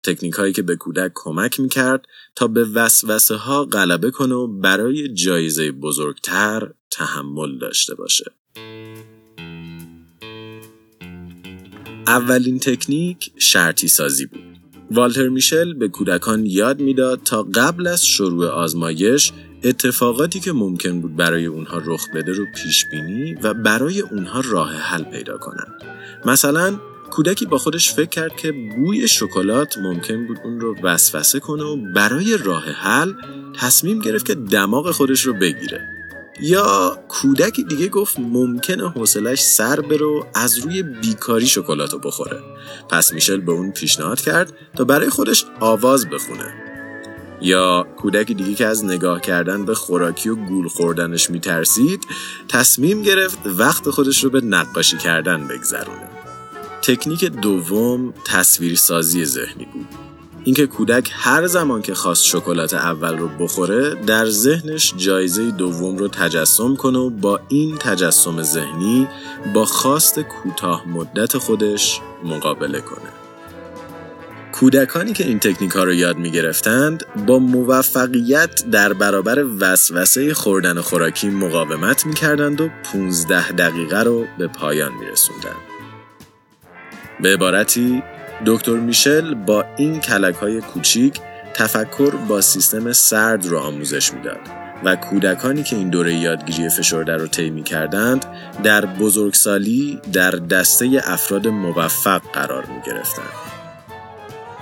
تکنیک 0.04 0.34
هایی 0.34 0.54
که 0.54 0.62
به 0.62 0.76
کودک 0.76 1.12
کمک 1.16 1.60
می‌کرد 1.60 2.06
تا 2.36 2.48
به 2.48 2.66
وسوسه 2.66 3.36
ها 3.36 3.66
غلبه 3.66 4.12
کنه 4.12 4.36
و 4.36 4.48
برای 4.48 5.14
جایزه 5.14 5.72
بزرگتر 5.72 6.72
تحمل 6.92 7.58
داشته 7.58 7.96
باشه. 7.96 8.32
اولین 12.08 12.60
تکنیک 12.60 13.32
شرطی 13.38 13.88
سازی 13.88 14.26
بود. 14.26 14.42
والتر 14.92 15.28
میشل 15.28 15.74
به 15.74 15.88
کودکان 15.88 16.46
یاد 16.46 16.80
می‌داد 16.80 17.22
تا 17.24 17.44
قبل 17.44 17.88
از 17.88 18.06
شروع 18.06 18.48
آزمایش 18.48 19.32
اتفاقاتی 19.64 20.40
که 20.40 20.52
ممکن 20.52 21.02
بود 21.02 21.16
برای 21.16 21.46
اونها 21.46 21.82
رخ 21.86 22.08
بده 22.16 22.32
رو 22.32 22.46
پیش 22.56 22.86
بینی 22.92 23.34
و 23.34 23.54
برای 23.54 24.02
اونها 24.02 24.42
راه 24.46 24.74
حل 24.74 25.04
پیدا 25.04 25.38
کنند. 25.38 25.74
مثلا 26.26 26.80
کودکی 27.12 27.46
با 27.46 27.58
خودش 27.58 27.94
فکر 27.94 28.10
کرد 28.10 28.36
که 28.36 28.52
بوی 28.52 29.08
شکلات 29.08 29.78
ممکن 29.78 30.28
بود 30.28 30.38
اون 30.44 30.60
رو 30.60 30.76
وسوسه 30.84 31.40
کنه 31.40 31.64
و 31.64 31.94
برای 31.94 32.38
راه 32.38 32.64
حل 32.64 33.14
تصمیم 33.60 34.00
گرفت 34.00 34.26
که 34.26 34.36
دماغ 34.36 34.92
خودش 34.92 35.22
رو 35.22 35.34
بگیره. 35.34 35.88
یا 36.42 36.98
کودکی 37.08 37.64
دیگه 37.64 37.88
گفت 37.88 38.20
ممکنه 38.20 38.90
حوصلش 38.90 39.42
سر 39.42 39.82
بره 39.82 40.06
و 40.06 40.24
از 40.36 40.58
روی 40.58 40.84
بیکاری 40.84 41.48
شکلات 41.48 41.94
رو 41.94 42.00
بخوره. 42.00 42.40
پس 42.90 43.14
میشل 43.14 43.40
به 43.40 43.52
اون 43.52 43.72
پیشنهاد 43.72 44.22
کرد 44.22 44.54
تا 44.76 44.84
برای 44.84 45.10
خودش 45.10 45.46
آواز 45.60 46.10
بخونه. 46.10 46.54
یا 47.42 47.88
کودک 47.98 48.32
دیگه 48.32 48.54
که 48.54 48.66
از 48.66 48.86
نگاه 48.86 49.22
کردن 49.22 49.66
به 49.66 49.74
خوراکی 49.74 50.30
و 50.30 50.36
گول 50.36 50.68
خوردنش 50.68 51.30
میترسید 51.30 52.08
تصمیم 52.48 53.02
گرفت 53.02 53.40
وقت 53.46 53.90
خودش 53.90 54.24
رو 54.24 54.30
به 54.30 54.42
نقاشی 54.42 54.98
کردن 54.98 55.48
بگذرونه. 55.48 56.11
تکنیک 56.82 57.26
دوم 57.26 58.14
تصویر 58.26 58.76
سازی 58.76 59.26
ذهنی 59.26 59.66
بود. 59.74 59.88
اینکه 60.44 60.68
کودک 60.68 61.12
هر 61.14 61.48
زمان 61.48 61.82
که 61.82 61.94
خواست 61.94 62.26
شکلات 62.26 62.74
اول 62.74 63.18
رو 63.18 63.28
بخوره 63.28 63.96
در 63.96 64.26
ذهنش 64.30 64.94
جایزه 64.98 65.52
دوم 65.52 65.98
رو 65.98 66.08
تجسم 66.08 66.76
کنه 66.76 67.00
و 67.00 67.10
با 67.10 67.40
این 67.48 67.78
تجسم 67.78 68.44
ذهنی 68.44 69.08
با 69.54 69.66
خواست 69.66 70.20
کوتاه 70.20 70.88
مدت 70.88 71.38
خودش 71.38 72.00
مقابله 72.24 72.82
کنه. 72.82 73.10
کودکانی 74.52 75.14
که 75.14 75.24
این 75.24 75.40
تکنیک 75.40 75.72
ها 75.72 75.84
رو 75.84 75.94
یاد 75.94 76.18
می 76.18 76.32
گرفتند 76.32 77.06
با 77.28 77.40
موفقیت 77.40 78.70
در 78.72 78.94
برابر 78.94 79.46
وسوسه 79.60 80.34
خوردن 80.34 80.82
خوراکی 80.82 81.30
مقاومت 81.30 82.06
می 82.06 82.14
کردند 82.14 82.62
و 82.62 82.70
15 82.94 83.52
دقیقه 83.52 84.04
رو 84.04 84.26
به 84.38 84.48
پایان 84.48 84.92
می 84.94 85.06
رسوندند. 85.06 85.71
به 87.22 87.34
عبارتی 87.34 88.04
دکتر 88.46 88.76
میشل 88.76 89.34
با 89.34 89.66
این 89.78 90.00
کلک 90.00 90.36
های 90.36 90.62
کوچیک 90.62 91.20
تفکر 91.54 92.16
با 92.16 92.42
سیستم 92.42 92.92
سرد 92.92 93.46
رو 93.46 93.58
آموزش 93.58 94.14
می‌داد 94.14 94.40
و 94.84 94.96
کودکانی 94.96 95.64
که 95.64 95.76
این 95.76 95.90
دوره 95.90 96.14
یادگیری 96.14 96.70
فشرده 96.70 97.16
رو 97.18 97.28
طی 97.28 97.62
کردند 97.62 98.26
در 98.64 98.86
بزرگسالی 98.86 100.02
در 100.14 100.32
دسته 100.32 101.04
افراد 101.06 101.48
موفق 101.48 102.22
قرار 102.34 102.66
می 102.66 102.82
گرفتند. 102.86 103.30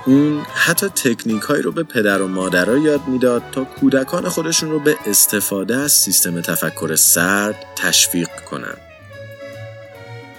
اون 0.06 0.42
حتی 0.56 0.88
تکنیک 0.90 1.42
هایی 1.42 1.62
رو 1.62 1.72
به 1.72 1.84
پدر 1.84 2.22
و 2.22 2.28
مادرها 2.28 2.78
یاد 2.78 3.08
می‌داد 3.08 3.44
تا 3.52 3.64
کودکان 3.64 4.30
خودشون 4.30 4.70
رو 4.72 4.80
به 4.80 4.96
استفاده 5.06 5.76
از 5.76 5.92
سیستم 5.92 6.42
تفکر 6.42 6.96
سرد 6.96 7.56
تشویق 7.76 8.30
کنند. 8.52 8.89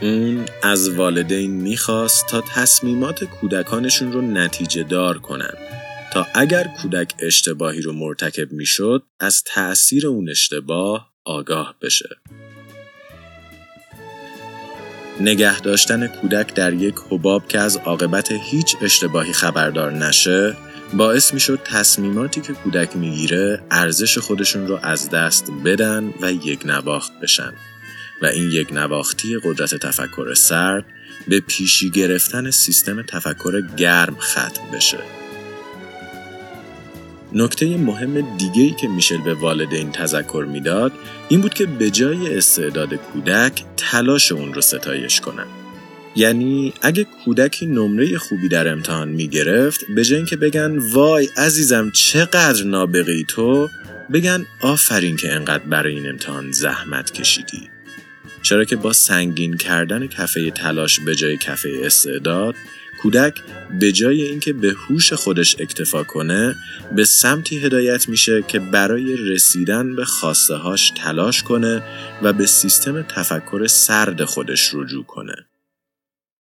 اون 0.02 0.46
از 0.62 0.88
والدین 0.88 1.50
می‌خواست 1.50 2.26
تا 2.26 2.40
تصمیمات 2.40 3.24
کودکانشون 3.24 4.12
رو 4.12 4.22
نتیجه 4.22 4.82
دار 4.82 5.18
کنند 5.18 5.58
تا 6.12 6.26
اگر 6.34 6.64
کودک 6.82 7.14
اشتباهی 7.18 7.82
رو 7.82 7.92
مرتکب 7.92 8.52
می‌شد 8.52 9.02
از 9.20 9.44
تأثیر 9.44 10.06
اون 10.06 10.30
اشتباه 10.30 11.10
آگاه 11.24 11.74
بشه. 11.82 12.08
نگه 15.20 15.60
داشتن 15.60 16.06
کودک 16.06 16.54
در 16.54 16.74
یک 16.74 16.94
حباب 17.10 17.48
که 17.48 17.58
از 17.58 17.76
عاقبت 17.76 18.32
هیچ 18.32 18.76
اشتباهی 18.82 19.32
خبردار 19.32 19.92
نشه 19.92 20.56
باعث 20.92 21.34
می‌شد 21.34 21.60
تصمیماتی 21.64 22.40
که 22.40 22.52
کودک 22.52 22.96
می‌گیره 22.96 23.62
ارزش 23.70 24.18
خودشون 24.18 24.66
رو 24.66 24.78
از 24.82 25.10
دست 25.10 25.50
بدن 25.64 26.14
و 26.20 26.32
یک 26.32 26.66
نواخت 26.66 27.12
بشن 27.22 27.52
و 28.22 28.26
این 28.26 28.50
یک 28.50 28.72
نواختی 28.72 29.38
قدرت 29.44 29.74
تفکر 29.74 30.34
سرد 30.34 30.84
به 31.28 31.40
پیشی 31.40 31.90
گرفتن 31.90 32.50
سیستم 32.50 33.02
تفکر 33.02 33.60
گرم 33.76 34.16
ختم 34.20 34.62
بشه. 34.72 34.98
نکته 37.32 37.76
مهم 37.76 38.36
دیگه 38.36 38.62
ای 38.62 38.70
که 38.70 38.88
میشل 38.88 39.22
به 39.22 39.34
والدین 39.34 39.92
تذکر 39.92 40.46
می‌داد 40.48 40.92
این 41.28 41.40
بود 41.40 41.54
که 41.54 41.66
به 41.66 41.90
جای 41.90 42.36
استعداد 42.36 42.94
کودک 42.94 43.64
تلاش 43.76 44.32
اون 44.32 44.54
رو 44.54 44.60
ستایش 44.60 45.20
کنن. 45.20 45.46
یعنی 46.16 46.72
اگه 46.82 47.06
کودکی 47.24 47.66
نمره 47.66 48.18
خوبی 48.18 48.48
در 48.48 48.68
امتحان 48.68 49.08
می‌گرفت 49.08 49.80
به 49.94 50.04
جای 50.04 50.16
اینکه 50.16 50.36
بگن 50.36 50.78
وای 50.78 51.28
عزیزم 51.36 51.90
چقدر 51.90 52.64
نابغی 52.64 53.24
تو 53.28 53.68
بگن 54.12 54.46
آفرین 54.60 55.16
که 55.16 55.32
انقدر 55.32 55.64
برای 55.64 55.94
این 55.94 56.08
امتحان 56.08 56.52
زحمت 56.52 57.10
کشیدی 57.10 57.70
چرا 58.42 58.64
که 58.64 58.76
با 58.76 58.92
سنگین 58.92 59.56
کردن 59.56 60.06
کفه 60.06 60.50
تلاش 60.50 61.00
به 61.00 61.14
جای 61.14 61.36
کفه 61.36 61.80
استعداد 61.84 62.54
کودک 63.02 63.42
به 63.80 63.92
جای 63.92 64.22
اینکه 64.22 64.52
به 64.52 64.72
هوش 64.72 65.12
خودش 65.12 65.56
اکتفا 65.60 66.04
کنه 66.04 66.56
به 66.96 67.04
سمتی 67.04 67.58
هدایت 67.58 68.08
میشه 68.08 68.42
که 68.42 68.58
برای 68.58 69.16
رسیدن 69.16 69.96
به 69.96 70.04
خواسته 70.04 70.54
هاش 70.54 70.90
تلاش 70.90 71.42
کنه 71.42 71.82
و 72.22 72.32
به 72.32 72.46
سیستم 72.46 73.02
تفکر 73.02 73.66
سرد 73.66 74.24
خودش 74.24 74.70
رجوع 74.74 75.04
کنه. 75.04 75.34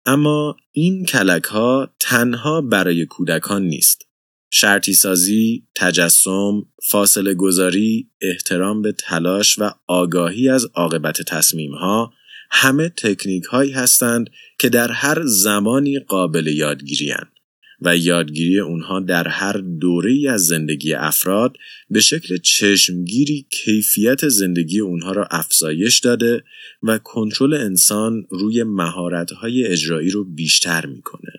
اما 0.06 0.56
این 0.72 1.06
کلک 1.06 1.44
ها 1.44 1.90
تنها 2.00 2.62
برای 2.62 3.06
کودکان 3.06 3.64
نیست. 3.64 4.11
شرطی 4.53 4.93
سازی، 4.93 5.63
تجسم، 5.75 6.65
فاصله 6.89 7.34
گذاری، 7.34 8.10
احترام 8.22 8.81
به 8.81 8.91
تلاش 8.91 9.60
و 9.60 9.72
آگاهی 9.88 10.50
از 10.50 10.65
عاقبت 10.75 11.22
تصمیم 11.22 11.72
ها 11.72 12.13
همه 12.51 12.89
تکنیک 12.89 13.43
هایی 13.43 13.72
هستند 13.72 14.29
که 14.60 14.70
در 14.70 14.91
هر 14.91 15.22
زمانی 15.25 16.00
قابل 16.00 16.48
یادگیری 16.48 17.13
و 17.81 17.98
یادگیری 17.98 18.60
اونها 18.60 19.00
در 19.00 19.27
هر 19.27 19.58
دوره 19.58 20.29
از 20.29 20.46
زندگی 20.46 20.93
افراد 20.93 21.58
به 21.89 22.01
شکل 22.01 22.38
چشمگیری 22.38 23.48
کیفیت 23.51 24.27
زندگی 24.27 24.79
اونها 24.79 25.12
را 25.12 25.27
افزایش 25.31 26.00
داده 26.00 26.43
و 26.84 26.98
کنترل 26.98 27.53
انسان 27.53 28.27
روی 28.29 28.63
مهارت‌های 28.63 29.63
اجرایی 29.63 30.10
رو 30.10 30.24
بیشتر 30.24 30.86
می‌کنه. 30.86 31.31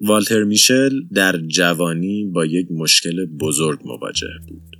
والتر 0.00 0.44
میشل 0.44 1.00
در 1.14 1.36
جوانی 1.38 2.24
با 2.24 2.44
یک 2.44 2.66
مشکل 2.70 3.26
بزرگ 3.26 3.80
مواجه 3.84 4.26
بود. 4.48 4.76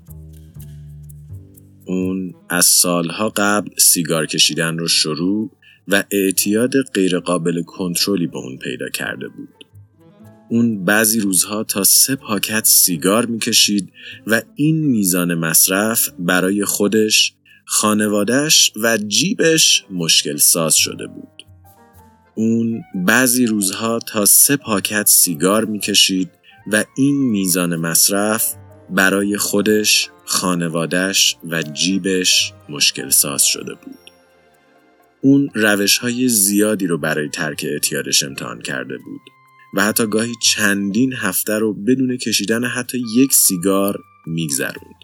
اون 1.87 2.35
از 2.51 2.67
سالها 2.67 3.29
قبل 3.37 3.71
سیگار 3.79 4.27
کشیدن 4.27 4.79
رو 4.79 4.89
شروع 4.89 5.51
و 5.89 6.05
اعتیاد 6.11 6.73
غیرقابل 6.95 7.63
کنترلی 7.63 8.27
به 8.27 8.37
اون 8.37 8.59
پیدا 8.59 8.89
کرده 8.89 9.29
بود. 9.29 9.49
اون 10.51 10.85
بعضی 10.85 11.21
روزها 11.21 11.65
تا 11.65 11.85
سه 11.85 12.17
پاکت 12.17 12.65
سیگار 12.65 13.27
می‌کشید 13.27 13.93
و 14.27 14.43
این 14.55 14.77
میزان 14.77 15.35
مصرف 15.35 16.09
برای 16.19 16.65
خودش، 16.65 17.35
خانوادش 17.65 18.73
و 18.77 18.97
جیبش 18.97 19.85
مشکل 19.91 20.37
ساز 20.37 20.77
شده 20.77 21.07
بود. 21.07 21.34
اون 22.35 22.85
بعضی 22.95 23.47
روزها 23.47 23.99
تا 23.99 24.25
سه 24.25 24.57
پاکت 24.57 25.07
سیگار 25.07 25.65
می‌کشید 25.65 26.31
و 26.73 26.85
این 26.97 27.17
میزان 27.17 27.77
مصرف 27.77 28.55
برای 28.91 29.37
خودش، 29.37 30.11
خانوادش 30.25 31.37
و 31.51 31.63
جیبش 31.63 32.53
مشکل 32.69 33.09
ساز 33.09 33.45
شده 33.47 33.75
بود. 33.75 33.99
اون 35.21 35.51
روش 35.55 35.99
های 35.99 36.29
زیادی 36.29 36.87
رو 36.87 36.99
برای 36.99 37.29
ترک 37.29 37.67
اعتیادش 37.69 38.23
امتحان 38.23 38.63
کرده 38.63 38.99
بود 38.99 39.21
و 39.75 39.85
حتی 39.85 40.07
گاهی 40.07 40.33
چندین 40.43 41.13
هفته 41.13 41.53
رو 41.53 41.75
بدون 41.75 42.17
کشیدن 42.17 42.65
حتی 42.65 43.03
یک 43.17 43.33
سیگار 43.33 44.01
میگذروند. 44.27 44.95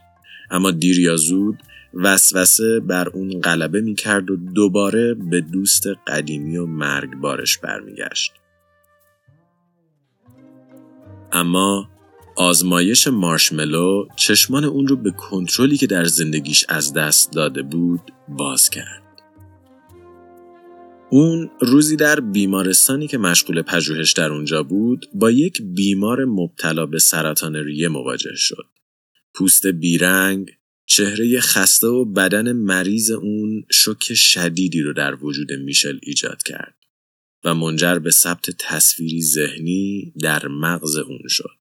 اما 0.51 0.71
دیر 0.71 0.99
یا 0.99 1.17
زود 1.17 1.59
وسوسه 1.95 2.81
بر 2.81 3.09
اون 3.09 3.41
غلبه 3.41 3.81
می‌کرد 3.81 4.31
و 4.31 4.37
دوباره 4.37 5.15
به 5.15 5.41
دوست 5.41 5.87
قدیمی 6.07 6.57
و 6.57 6.67
مرگبارش 6.67 7.59
برمیگشت. 7.59 8.33
اما 11.33 11.89
آزمایش 12.37 13.07
مارشملو 13.07 14.09
چشمان 14.17 14.65
اون 14.65 14.87
رو 14.87 14.97
به 14.97 15.11
کنترلی 15.11 15.77
که 15.77 15.87
در 15.87 16.05
زندگیش 16.05 16.65
از 16.69 16.93
دست 16.93 17.33
داده 17.33 17.63
بود 17.63 18.13
باز 18.29 18.71
کرد. 18.71 19.03
اون 21.11 21.51
روزی 21.61 21.97
در 21.97 22.21
بیمارستانی 22.21 23.07
که 23.07 23.19
مشغول 23.19 23.63
پژوهش 23.63 24.13
در 24.13 24.33
اونجا 24.33 24.63
بود 24.63 25.07
با 25.15 25.31
یک 25.31 25.63
بیمار 25.63 26.25
مبتلا 26.25 26.87
به 26.87 26.99
سرطان 26.99 27.57
ریه 27.57 27.89
مواجه 27.89 28.35
شد. 28.35 28.67
پوست 29.35 29.67
بیرنگ، 29.67 30.51
چهره 30.91 31.41
خسته 31.41 31.87
و 31.87 32.05
بدن 32.05 32.53
مریض 32.53 33.11
اون 33.11 33.65
شوک 33.71 34.15
شدیدی 34.15 34.83
رو 34.83 34.93
در 34.93 35.25
وجود 35.25 35.53
میشل 35.53 35.99
ایجاد 36.03 36.43
کرد 36.43 36.77
و 37.45 37.55
منجر 37.55 37.99
به 37.99 38.11
ثبت 38.11 38.51
تصویری 38.59 39.23
ذهنی 39.23 40.13
در 40.23 40.49
مغز 40.49 40.97
اون 40.97 41.29
شد. 41.29 41.61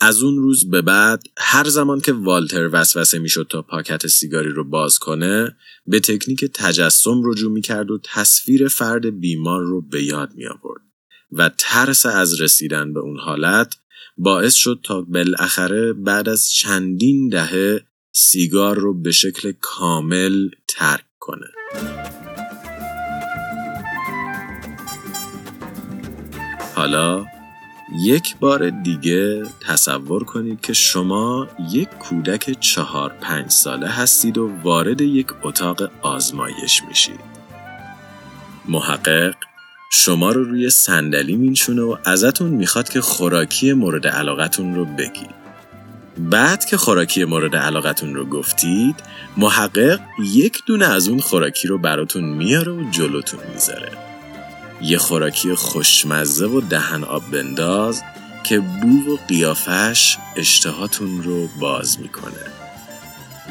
از 0.00 0.22
اون 0.22 0.36
روز 0.36 0.70
به 0.70 0.82
بعد 0.82 1.22
هر 1.38 1.68
زمان 1.68 2.00
که 2.00 2.12
والتر 2.12 2.70
وسوسه 2.72 3.18
می‌شد 3.18 3.46
تا 3.50 3.62
پاکت 3.62 4.06
سیگاری 4.06 4.50
رو 4.50 4.64
باز 4.64 4.98
کنه 4.98 5.56
به 5.86 6.00
تکنیک 6.00 6.44
تجسم 6.44 7.20
رجوع 7.24 7.52
می‌کرد 7.52 7.90
و 7.90 8.00
تصویر 8.04 8.68
فرد 8.68 9.20
بیمار 9.20 9.62
رو 9.62 9.82
به 9.82 10.04
یاد 10.04 10.32
می 10.34 10.46
آورد 10.46 10.82
و 11.32 11.50
ترس 11.58 12.06
از 12.06 12.40
رسیدن 12.40 12.92
به 12.92 13.00
اون 13.00 13.18
حالت 13.18 13.74
باعث 14.16 14.54
شد 14.54 14.80
تا 14.82 15.02
بالاخره 15.02 15.92
بعد 15.92 16.28
از 16.28 16.50
چندین 16.50 17.28
دهه 17.28 17.86
سیگار 18.18 18.76
رو 18.76 18.94
به 18.94 19.12
شکل 19.12 19.52
کامل 19.60 20.48
ترک 20.68 21.04
کنه. 21.20 21.46
حالا 26.74 27.26
یک 28.04 28.36
بار 28.36 28.70
دیگه 28.70 29.42
تصور 29.68 30.24
کنید 30.24 30.60
که 30.60 30.72
شما 30.72 31.48
یک 31.72 31.88
کودک 31.88 32.60
چهار 32.60 33.12
پنج 33.20 33.50
ساله 33.50 33.88
هستید 33.88 34.38
و 34.38 34.50
وارد 34.62 35.00
یک 35.00 35.26
اتاق 35.42 35.90
آزمایش 36.02 36.82
میشید. 36.88 37.20
محقق 38.68 39.34
شما 39.92 40.32
رو 40.32 40.44
روی 40.44 40.70
صندلی 40.70 41.36
مینشونه 41.36 41.82
و 41.82 41.96
ازتون 42.04 42.50
می‌خواد 42.50 42.88
که 42.88 43.00
خوراکی 43.00 43.72
مورد 43.72 44.06
علاقتون 44.06 44.74
رو 44.74 44.84
بگید. 44.84 45.45
بعد 46.18 46.64
که 46.64 46.76
خوراکی 46.76 47.24
مورد 47.24 47.56
علاقتون 47.56 48.14
رو 48.14 48.26
گفتید 48.26 48.96
محقق 49.36 50.00
یک 50.24 50.62
دونه 50.66 50.86
از 50.86 51.08
اون 51.08 51.20
خوراکی 51.20 51.68
رو 51.68 51.78
براتون 51.78 52.24
میاره 52.24 52.72
و 52.72 52.90
جلوتون 52.90 53.40
می‌ذاره. 53.54 53.92
یه 54.82 54.98
خوراکی 54.98 55.54
خوشمزه 55.54 56.46
و 56.46 56.60
دهن 56.60 57.04
آب 57.04 57.30
بنداز 57.30 58.02
که 58.44 58.58
بو 58.58 59.12
و 59.12 59.16
قیافش 59.28 60.16
اشتهاتون 60.36 61.22
رو 61.22 61.48
باز 61.60 62.00
می‌کنه. 62.00 62.46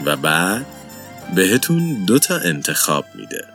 و 0.06 0.15
بعد 0.17 0.65
بهتون 1.36 2.06
دوتا 2.06 2.36
انتخاب 2.38 3.06
میده. 3.15 3.47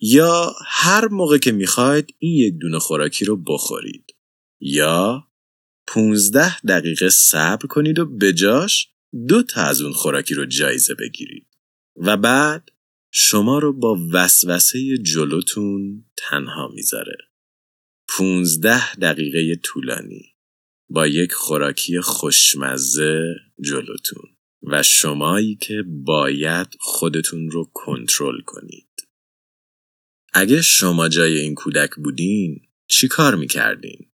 یا 0.00 0.52
هر 0.66 1.08
موقع 1.08 1.38
که 1.38 1.52
می‌خواید 1.52 2.14
این 2.18 2.32
یک 2.32 2.54
دونه 2.60 2.78
خوراکی 2.78 3.24
رو 3.24 3.36
بخورید. 3.36 4.04
یا 4.60 5.27
15 5.94 6.60
دقیقه 6.60 7.08
صبر 7.08 7.66
کنید 7.66 7.98
و 7.98 8.06
بجاش 8.06 8.88
دو 9.28 9.42
تا 9.42 9.62
از 9.62 9.80
اون 9.80 9.92
خوراکی 9.92 10.34
رو 10.34 10.46
جایزه 10.46 10.94
بگیرید 10.94 11.46
و 11.96 12.16
بعد 12.16 12.68
شما 13.10 13.58
رو 13.58 13.72
با 13.72 13.98
وسوسه 14.12 14.98
جلوتون 14.98 16.04
تنها 16.16 16.68
می‌ذاره. 16.68 17.16
15 18.08 18.94
دقیقه 18.94 19.56
طولانی 19.56 20.36
با 20.90 21.06
یک 21.06 21.32
خوراکی 21.32 22.00
خوشمزه 22.00 23.34
جلوتون 23.60 24.30
و 24.62 24.82
شمایی 24.82 25.56
که 25.56 25.84
باید 25.86 26.66
خودتون 26.80 27.50
رو 27.50 27.70
کنترل 27.74 28.40
کنید. 28.40 28.88
اگه 30.32 30.62
شما 30.62 31.08
جای 31.08 31.38
این 31.38 31.54
کودک 31.54 31.90
بودین 31.96 32.60
چی 32.88 33.08
کار 33.08 33.34
می‌کردین؟ 33.34 34.07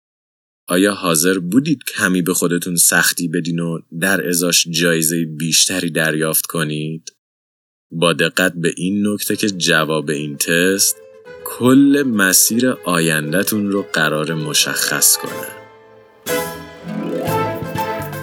آیا 0.71 0.93
حاضر 0.93 1.39
بودید 1.39 1.83
کمی 1.83 2.21
به 2.21 2.33
خودتون 2.33 2.75
سختی 2.75 3.27
بدین 3.27 3.59
و 3.59 3.79
در 3.99 4.27
ازاش 4.27 4.67
جایزه 4.67 5.25
بیشتری 5.25 5.89
دریافت 5.89 6.45
کنید؟ 6.45 7.15
با 7.91 8.13
دقت 8.13 8.53
به 8.55 8.73
این 8.77 9.07
نکته 9.07 9.35
که 9.35 9.49
جواب 9.49 10.09
این 10.09 10.37
تست 10.37 10.95
کل 11.45 12.03
مسیر 12.07 12.69
آیندهتون 12.85 13.71
رو 13.71 13.85
قرار 13.93 14.33
مشخص 14.33 15.17
کنه. 15.17 15.47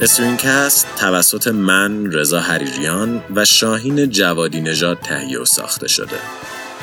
استرینکست 0.01 0.87
توسط 0.99 1.49
من 1.49 2.13
رضا 2.13 2.41
حریریان 2.41 3.25
و 3.35 3.45
شاهین 3.45 4.11
جوادی 4.11 4.61
نژاد 4.61 4.99
تهیه 4.99 5.39
و 5.41 5.45
ساخته 5.45 5.89
شده. 5.89 6.19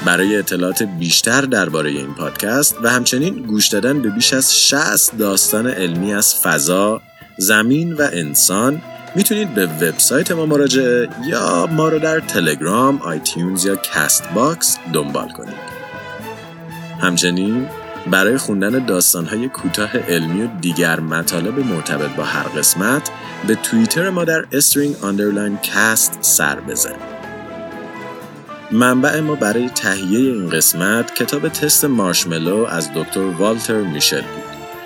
برای 0.05 0.37
اطلاعات 0.37 0.83
بیشتر 0.83 1.41
درباره 1.41 1.89
این 1.89 2.13
پادکست 2.13 2.75
و 2.83 2.89
همچنین 2.89 3.33
گوش 3.33 3.67
دادن 3.67 4.01
به 4.01 4.09
بیش 4.09 4.33
از 4.33 4.59
60 4.59 5.17
داستان 5.17 5.67
علمی 5.67 6.13
از 6.13 6.35
فضا، 6.35 7.01
زمین 7.37 7.93
و 7.93 8.01
انسان 8.13 8.81
می‌تونید 9.15 9.53
به 9.53 9.65
وبسایت 9.65 10.31
ما 10.31 10.45
مراجعه 10.45 11.09
یا 11.27 11.67
ما 11.71 11.89
رو 11.89 11.99
در 11.99 12.19
تلگرام، 12.19 13.01
iTunes 13.01 13.65
یا 13.65 13.75
Castbox 13.75 14.77
دنبال 14.93 15.29
کنید. 15.29 15.75
همچنین 17.01 17.67
برای 18.11 18.37
خوندن 18.37 18.85
داستانهای 18.85 19.49
کوتاه 19.49 19.97
علمی 19.97 20.43
و 20.43 20.47
دیگر 20.61 20.99
مطالب 20.99 21.59
مرتبط 21.59 22.15
با 22.15 22.23
هر 22.23 22.43
قسمت 22.43 23.09
به 23.47 23.55
توییتر 23.55 24.09
ما 24.09 24.23
در 24.23 24.45
String 24.51 24.95
underline 25.01 25.57
Cast 25.57 26.17
سر 26.21 26.59
بزنید. 26.59 27.14
منبع 28.71 29.19
ما 29.19 29.35
برای 29.35 29.69
تهیه 29.69 30.19
این 30.19 30.49
قسمت 30.49 31.15
کتاب 31.15 31.49
تست 31.49 31.85
مارشملو 31.85 32.65
از 32.65 32.89
دکتر 32.95 33.19
والتر 33.19 33.81
میشل 33.81 34.21
بود. 34.21 34.43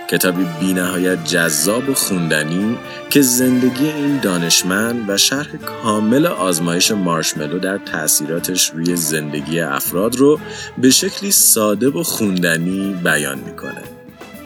کتابی 0.09 0.45
بینهایت 0.59 1.25
جذاب 1.25 1.89
و 1.89 1.93
خوندنی 1.93 2.77
که 3.09 3.21
زندگی 3.21 3.85
این 3.85 4.19
دانشمند 4.19 5.09
و 5.09 5.17
شرح 5.17 5.55
کامل 5.55 6.25
آزمایش 6.25 6.91
مارشملو 6.91 7.59
در 7.59 7.77
تاثیراتش 7.77 8.69
روی 8.69 8.95
زندگی 8.95 9.59
افراد 9.59 10.15
رو 10.15 10.39
به 10.77 10.89
شکلی 10.89 11.31
ساده 11.31 11.89
و 11.89 12.03
خوندنی 12.03 12.93
بیان 13.03 13.39
می‌کنه. 13.39 13.83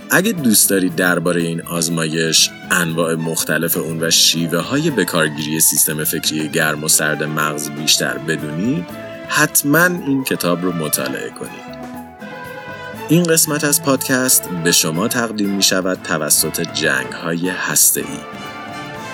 اگه 0.10 0.32
دوست 0.32 0.69
دارید 0.69 0.96
درباره 0.96 1.41
این 1.41 1.62
آزمایش 1.62 2.50
انواع 2.72 3.15
مختلف 3.15 3.78
اون 3.78 4.04
و 4.04 4.12
شیوه 4.12 4.60
های 4.60 4.91
بکارگیری 4.91 5.60
سیستم 5.60 6.04
فکری 6.04 6.50
گرم 6.50 6.84
و 6.84 6.88
سرد 6.88 7.24
مغز 7.24 7.69
بیشتر 7.69 8.17
بدونید 8.17 9.03
حتما 9.36 9.86
این 9.86 10.24
کتاب 10.24 10.63
رو 10.63 10.72
مطالعه 10.72 11.30
کنید. 11.30 11.84
این 13.10 13.24
قسمت 13.24 13.63
از 13.63 13.84
پادکست 13.84 14.50
به 14.63 14.72
شما 14.72 15.08
تقدیم 15.08 15.50
می 15.50 15.63
شود 15.63 16.00
توسط 16.04 16.62
جنگ 16.74 17.12
های 17.13 17.50
هسته 17.50 18.00
ای. 18.02 18.19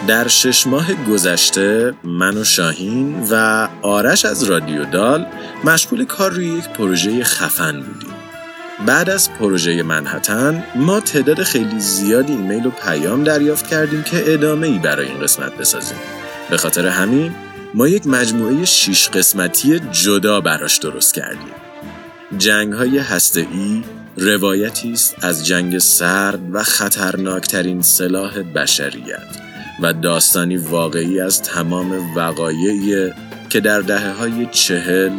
در 0.08 0.28
شش 0.28 0.68
ماه 0.68 0.94
گذشته 0.94 1.94
من 2.04 2.38
و 2.38 2.44
شاهین 2.44 3.28
و 3.32 3.68
آرش 3.82 4.26
از 4.26 4.44
رادیو 4.44 4.86
دال 4.86 5.26
مشغول 5.64 6.06
کار 6.06 6.32
روی 6.32 6.48
یک 6.48 6.70
پروژه 6.70 7.24
خفن 7.24 7.82
بودیم. 7.82 8.14
بعد 8.86 9.10
از 9.10 9.34
پروژه 9.34 9.84
منحتن 9.84 10.64
ما 10.76 11.00
تعداد 11.00 11.44
خیلی 11.44 11.80
زیادی 11.80 12.34
ایمیل 12.34 12.66
و 12.66 12.70
پیام 12.70 13.24
دریافت 13.24 13.68
کردیم 13.68 14.04
که 14.04 14.34
ادامه 14.34 14.68
ای 14.68 14.80
برای 14.80 15.08
این 15.08 15.20
قسمت 15.20 15.58
بسازیم. 15.58 15.98
به 16.50 16.58
خاطر 16.58 16.88
همین 16.88 17.36
ما 17.74 17.88
یک 17.88 18.08
مجموعه 18.08 18.66
شیش 18.66 19.10
قسمتی 19.10 19.80
جدا 19.92 20.42
براش 20.42 20.78
درست 20.78 21.14
کردیم. 21.14 21.54
جنگ 22.38 22.74
های 22.74 22.98
هسته 22.98 23.48
ای 23.52 23.84
روایتی 24.18 24.92
است 24.92 25.16
از 25.22 25.46
جنگ 25.46 25.78
سرد 25.78 26.56
و 26.56 26.64
خطرناکترین 26.64 27.82
سلاح 27.82 28.42
بشریت 28.42 29.42
و 29.82 29.94
داستانی 29.94 30.58
واقعی 30.58 31.22
از 31.22 31.42
تمام 31.42 32.16
وقایعی 32.16 33.12
که 33.50 33.60
در 33.60 33.80
دهه 33.80 34.12
های 34.12 34.48
چهل، 34.52 35.12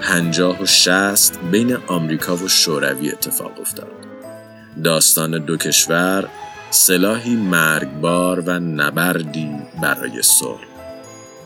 پنجاه 0.00 0.62
و 0.62 0.66
شست 0.66 1.38
بین 1.50 1.76
آمریکا 1.86 2.36
و 2.36 2.48
شوروی 2.48 3.10
اتفاق 3.10 3.60
افتاد. 3.60 3.92
داستان 4.84 5.44
دو 5.44 5.56
کشور 5.56 6.28
سلاحی 6.70 7.36
مرگبار 7.36 8.40
و 8.40 8.50
نبردی 8.60 9.50
برای 9.82 10.22
صلح. 10.22 10.77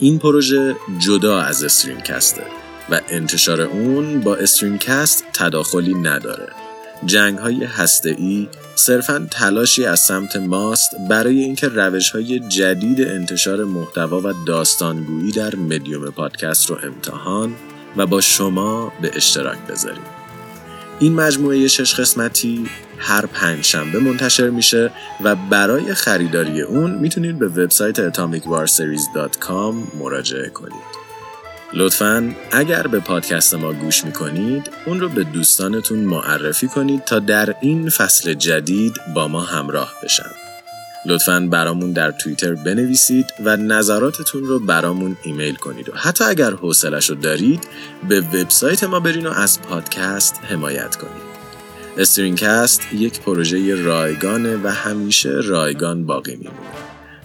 این 0.03 0.19
پروژه 0.19 0.77
جدا 0.99 1.41
از 1.41 1.65
استرینکسته 1.65 2.43
و 2.91 3.01
انتشار 3.09 3.61
اون 3.61 4.21
با 4.21 4.37
استرینکست 4.37 5.25
تداخلی 5.33 5.95
نداره. 5.95 6.49
جنگ 7.05 7.39
های 7.39 7.65
هسته 7.65 8.11
ای 8.19 8.49
صرفا 8.75 9.29
تلاشی 9.31 9.87
از 9.87 10.01
سمت 10.01 10.37
ماست 10.37 10.91
برای 11.09 11.43
اینکه 11.43 11.69
روش 11.69 12.11
های 12.11 12.41
جدید 12.41 13.01
انتشار 13.01 13.65
محتوا 13.65 14.21
و 14.21 14.33
داستانگویی 14.47 15.33
در 15.33 15.55
مدیوم 15.55 16.11
پادکست 16.11 16.71
رو 16.71 16.79
امتحان 16.83 17.55
و 17.97 18.07
با 18.07 18.21
شما 18.21 18.93
به 19.03 19.11
اشتراک 19.15 19.59
بذاریم. 19.59 20.05
این 21.01 21.15
مجموعه 21.15 21.69
شش 21.69 21.95
قسمتی 21.95 22.67
هر 23.03 23.27
پنج 23.27 23.65
شنبه 23.65 23.99
منتشر 23.99 24.51
میشه 24.51 24.91
و 25.21 25.37
برای 25.37 25.95
خریداری 25.95 26.61
اون 26.61 26.91
می‌تونید 26.91 27.39
به 27.39 27.49
وبسایت 27.49 28.11
atomicwarseries.com 28.11 29.97
مراجعه 29.99 30.49
کنید. 30.49 31.03
لطفا 31.75 32.35
اگر 32.53 32.87
به 32.87 33.01
پادکست 33.01 33.55
ما 33.55 33.73
گوش 33.73 34.05
می‌کنید 34.05 34.71
اون 34.87 35.01
رو 35.01 35.09
به 35.09 35.25
دوستانتون 35.25 35.99
معرفی 35.99 36.69
کنید 36.69 37.05
تا 37.05 37.19
در 37.19 37.55
این 37.61 37.89
فصل 37.89 38.35
جدید 38.35 38.95
با 39.15 39.29
ما 39.29 39.41
همراه 39.41 39.93
بشن. 40.03 40.31
لطفا 41.07 41.49
برامون 41.51 41.93
در 41.93 42.11
توییتر 42.11 42.55
بنویسید 42.55 43.33
و 43.45 43.57
نظراتتون 43.57 44.45
رو 44.45 44.59
برامون 44.59 45.17
ایمیل 45.23 45.55
کنید 45.55 45.89
و 45.89 45.93
حتی 45.97 46.25
اگر 46.25 46.51
حوصلش 46.51 47.11
رو 47.11 47.17
دارید 47.17 47.69
به 48.09 48.21
وبسایت 48.21 48.85
ما 48.85 49.01
برین 49.01 49.27
و 49.27 49.31
از 49.31 49.63
پادکست 49.63 50.41
حمایت 50.51 50.97
کنید. 50.97 51.32
استرینکست 51.99 52.83
یک 52.93 53.21
پروژه 53.21 53.83
رایگانه 53.83 54.57
و 54.57 54.69
همیشه 54.69 55.31
رایگان 55.45 56.07
باقی 56.07 56.37
میمونه. 56.37 56.59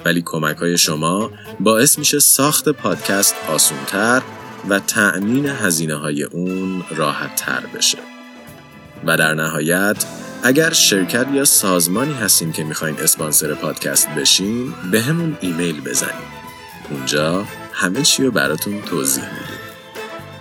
ولی 0.06 0.22
کمک 0.26 0.58
های 0.58 0.78
شما 0.78 1.32
باعث 1.60 2.00
میشه 2.00 2.20
ساخت 2.20 2.70
پادکست 2.70 3.36
آسونتر 3.50 4.22
و 4.70 4.80
تأمین 4.80 5.46
هزینه 5.46 5.96
های 5.96 6.24
اون 6.24 6.84
راحت 6.96 7.36
تر 7.36 7.64
بشه. 7.76 7.98
و 9.06 9.18
در 9.18 9.34
نهایت 9.34 10.06
اگر 10.44 10.74
شرکت 10.74 11.28
یا 11.34 11.46
سازمانی 11.46 12.14
هستیم 12.14 12.52
که 12.52 12.64
می‌خواین 12.64 12.96
اسپانسر 13.00 13.54
پادکست 13.54 14.10
بشین 14.10 14.74
به 14.92 15.02
همون 15.02 15.38
ایمیل 15.42 15.82
بزنید. 15.82 16.38
اونجا 16.90 17.46
همه 17.74 18.02
چی 18.02 18.24
رو 18.24 18.32
براتون 18.32 18.82
توضیح 18.82 19.24
میدیم. 19.24 19.58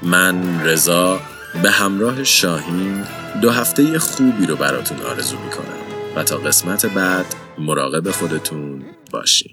من 0.02 0.64
رضا 0.64 1.20
به 1.62 1.70
همراه 1.70 2.24
شاهین 2.24 3.04
دو 3.42 3.51
هفته 3.51 3.99
خوبی 3.99 4.46
رو 4.46 4.57
براتون 4.57 4.99
آرزو 4.99 5.37
می‌کنم 5.38 5.87
و 6.16 6.22
تا 6.22 6.37
قسمت 6.37 6.87
بعد 6.87 7.27
مراقب 7.59 8.11
خودتون 8.11 8.85
باشین. 9.11 9.53